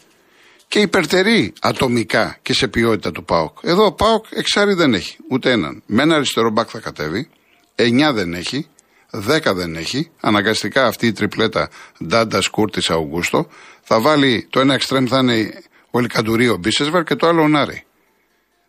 Και 0.68 0.78
υπερτερεί 0.78 1.52
ατομικά 1.60 2.38
και 2.42 2.52
σε 2.52 2.68
ποιότητα 2.68 3.10
του 3.10 3.24
ΠΑΟΚ. 3.24 3.58
Εδώ 3.62 3.84
ο 3.84 3.92
ΠΑΟΚ 3.92 4.24
εξάρι 4.30 4.74
δεν 4.74 4.94
έχει 4.94 5.16
ούτε 5.30 5.50
έναν. 5.50 5.82
Με 5.86 6.02
ένα 6.02 6.14
αριστερό 6.14 6.50
μπακ 6.50 6.68
θα 6.70 6.78
κατέβει, 6.78 7.28
9 7.74 8.12
δεν 8.12 8.34
έχει, 8.34 8.66
10 9.10 9.54
δεν 9.54 9.76
έχει. 9.76 10.10
Αναγκαστικά 10.20 10.86
αυτή 10.86 11.06
η 11.06 11.12
τριπλέτα 11.12 11.68
Ντάντας 12.06 12.48
Κούρτη 12.48 12.92
Αουγκούστο 12.92 13.46
θα 13.82 14.00
βάλει 14.00 14.46
το 14.50 14.60
ένα 14.60 14.74
εξτρέμ 14.74 15.04
θα 15.06 15.18
είναι 15.18 15.52
ο 15.90 15.98
Ελκαντουρί 15.98 16.48
ο 16.48 16.56
Μπίσεσβαρ 16.56 17.04
και 17.04 17.14
το 17.14 17.26
άλλο 17.26 17.42
ο 17.42 17.48
Νάρη. 17.48 17.84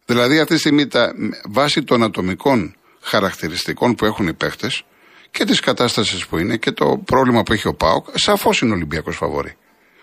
Δηλαδή 0.05 0.39
αυτή 0.39 0.53
τη 0.53 0.59
στιγμή 0.59 0.87
τα, 0.87 1.13
βάσει 1.49 1.83
των 1.83 2.03
ατομικών 2.03 2.75
χαρακτηριστικών 3.01 3.95
που 3.95 4.05
έχουν 4.05 4.27
οι 4.27 4.33
παίχτες 4.33 4.83
και 5.31 5.45
της 5.45 5.59
κατάστασης 5.59 6.27
που 6.27 6.37
είναι 6.37 6.57
και 6.57 6.71
το 6.71 7.01
πρόβλημα 7.05 7.43
που 7.43 7.53
έχει 7.53 7.67
ο 7.67 7.73
Πάοκ, 7.73 8.07
σαφώς 8.13 8.61
είναι 8.61 8.71
ο 8.71 8.75
Ολυμπιακός 8.75 9.15
φαβόρη. 9.15 9.55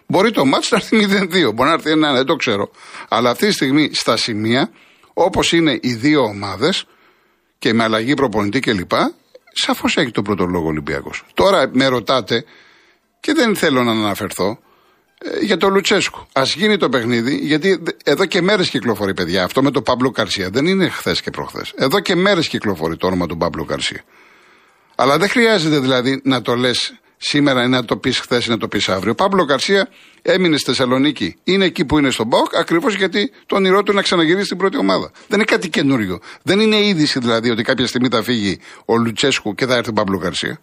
Μπορεί 0.06 0.30
το 0.30 0.44
μάτς 0.44 0.70
να 0.70 0.76
έρθει 0.76 1.06
0-2, 1.10 1.54
μπορεί 1.54 1.68
να 1.68 1.72
έρθει 1.72 1.92
1 1.92 2.14
δεν 2.14 2.24
το 2.24 2.36
ξέρω. 2.36 2.70
Αλλά 3.08 3.30
αυτή 3.30 3.46
τη 3.46 3.52
στιγμή 3.52 3.90
στα 3.92 4.16
σημεία, 4.16 4.70
όπως 5.12 5.52
είναι 5.52 5.78
οι 5.82 5.94
δύο 5.94 6.22
ομάδες 6.22 6.86
και 7.58 7.72
με 7.72 7.82
αλλαγή 7.82 8.14
προπονητή 8.14 8.60
κλπ., 8.60 8.92
σαφώς 9.52 9.96
έχει 9.96 10.10
το 10.10 10.22
πρώτο 10.22 10.44
λόγο 10.44 10.64
ο 10.64 10.68
Ολυμπιακός. 10.68 11.24
Τώρα 11.34 11.70
με 11.72 11.86
ρωτάτε, 11.86 12.44
και 13.20 13.32
δεν 13.32 13.56
θέλω 13.56 13.82
να 13.82 13.90
αναφερθώ, 13.90 14.48
ε, 14.50 14.54
για 15.42 15.56
το 15.56 15.68
Λουτσέσκου. 15.68 16.26
Α 16.32 16.42
γίνει 16.44 16.76
το 16.76 16.88
παιχνίδι, 16.88 17.34
γιατί 17.36 17.78
δε- 17.82 17.90
εδώ 18.04 18.24
και 18.26 18.40
μέρες 18.42 18.68
κυκλοφορεί, 18.70 19.14
παιδιά. 19.14 19.44
Αυτό 19.44 19.62
με 19.62 19.70
τον 19.70 19.82
Παύλο 19.82 20.10
Καρσία 20.10 20.50
δεν 20.50 20.66
είναι 20.66 20.88
χθες 20.88 21.20
και 21.20 21.30
προχθές. 21.30 21.72
Εδώ 21.76 22.00
και 22.00 22.14
μέρες 22.14 22.48
κυκλοφορεί 22.48 22.96
το 22.96 23.06
όνομα 23.06 23.26
του 23.26 23.36
Παύλο 23.36 23.64
Καρσία. 23.64 24.02
Αλλά 24.94 25.18
δεν 25.18 25.28
χρειάζεται 25.28 25.78
δηλαδή 25.78 26.20
να 26.24 26.42
το 26.42 26.54
λες 26.54 26.94
σήμερα 27.16 27.64
ή 27.64 27.68
να 27.68 27.84
το 27.84 27.96
πεις 27.96 28.18
χθες 28.18 28.46
ή 28.46 28.50
να 28.50 28.56
το 28.56 28.68
πεις 28.68 28.88
αύριο. 28.88 29.12
Ο 29.12 29.14
Παύλο 29.14 29.44
Καρσία 29.44 29.88
έμεινε 30.22 30.56
στη 30.56 30.64
Θεσσαλονίκη. 30.66 31.36
Είναι 31.44 31.64
εκεί 31.64 31.84
που 31.84 31.98
είναι 31.98 32.10
στον 32.10 32.26
Μπαουκ, 32.26 32.56
ακριβώς 32.56 32.94
γιατί 32.94 33.32
το 33.46 33.56
όνειρό 33.56 33.76
του 33.82 33.84
είναι 33.90 33.96
να 33.96 34.02
ξαναγυρίσει 34.02 34.44
στην 34.44 34.56
πρώτη 34.56 34.76
ομάδα. 34.76 35.10
Δεν 35.28 35.38
είναι 35.38 35.44
κάτι 35.44 35.68
καινούριο. 35.68 36.18
Δεν 36.42 36.60
είναι 36.60 36.76
είδηση 36.86 37.18
δηλαδή 37.18 37.50
ότι 37.50 37.62
κάποια 37.62 37.86
στιγμή 37.86 38.08
θα 38.10 38.22
φύγει 38.22 38.60
ο 38.84 38.96
Λουτσέσκου 38.96 39.54
και 39.54 39.66
θα 39.66 39.74
έρθει 39.76 39.90
ο 39.90 39.92
Παύλο 39.92 40.18
Καρσία. 40.18 40.60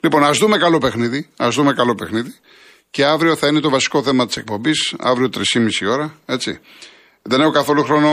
Λοιπόν, 0.00 0.24
ας 0.24 0.38
δούμε 0.38 0.58
καλό 0.58 0.78
παιχνίδι. 0.78 1.28
Α 1.36 1.48
δούμε 1.50 1.72
καλό 1.72 1.94
παιχνίδι. 1.94 2.34
Και 2.94 3.04
αύριο 3.04 3.36
θα 3.36 3.46
είναι 3.46 3.60
το 3.60 3.70
βασικό 3.70 4.02
θέμα 4.02 4.26
της 4.26 4.36
εκπομπής. 4.36 4.94
Αύριο 4.98 5.28
3,5 5.28 5.90
ώρα. 5.90 6.14
Έτσι. 6.26 6.58
Δεν 7.22 7.40
έχω 7.40 7.50
καθόλου 7.50 7.82
χρόνο, 7.82 8.10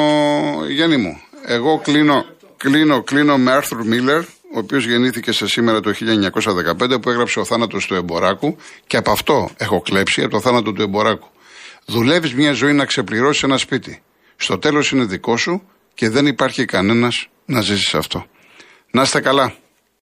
Γέννη 0.67 0.97
μου. 0.97 1.21
Εγώ 1.45 1.79
κλείνω, 1.79 2.25
κλείνω, 2.57 3.03
κλείνω 3.03 3.37
με 3.37 3.51
Άρθουρ 3.51 3.85
Μίλλερ, 3.85 4.19
ο 4.19 4.57
οποίος 4.57 4.85
γεννήθηκε 4.85 5.31
σε 5.31 5.47
σήμερα 5.47 5.79
το 5.79 5.93
1915, 5.93 7.01
που 7.01 7.09
έγραψε 7.09 7.39
ο 7.39 7.45
θάνατος 7.45 7.85
του 7.87 7.95
Εμποράκου 7.95 8.57
και 8.87 8.97
από 8.97 9.11
αυτό 9.11 9.49
έχω 9.57 9.81
κλέψει, 9.81 10.21
από 10.21 10.31
το 10.31 10.39
θάνατο 10.39 10.71
του 10.71 10.81
Εμποράκου. 10.81 11.27
Δουλεύεις 11.85 12.33
μια 12.33 12.51
ζωή 12.51 12.73
να 12.73 12.85
ξεπληρώσεις 12.85 13.43
ένα 13.43 13.57
σπίτι. 13.57 14.01
Στο 14.35 14.57
τέλος 14.57 14.91
είναι 14.91 15.03
δικό 15.03 15.37
σου 15.37 15.61
και 15.93 16.09
δεν 16.09 16.25
υπάρχει 16.25 16.65
κανένας 16.65 17.27
να 17.45 17.61
ζήσει 17.61 17.97
αυτό. 17.97 18.25
Να 18.91 19.01
είστε 19.01 19.19
καλά. 19.19 19.55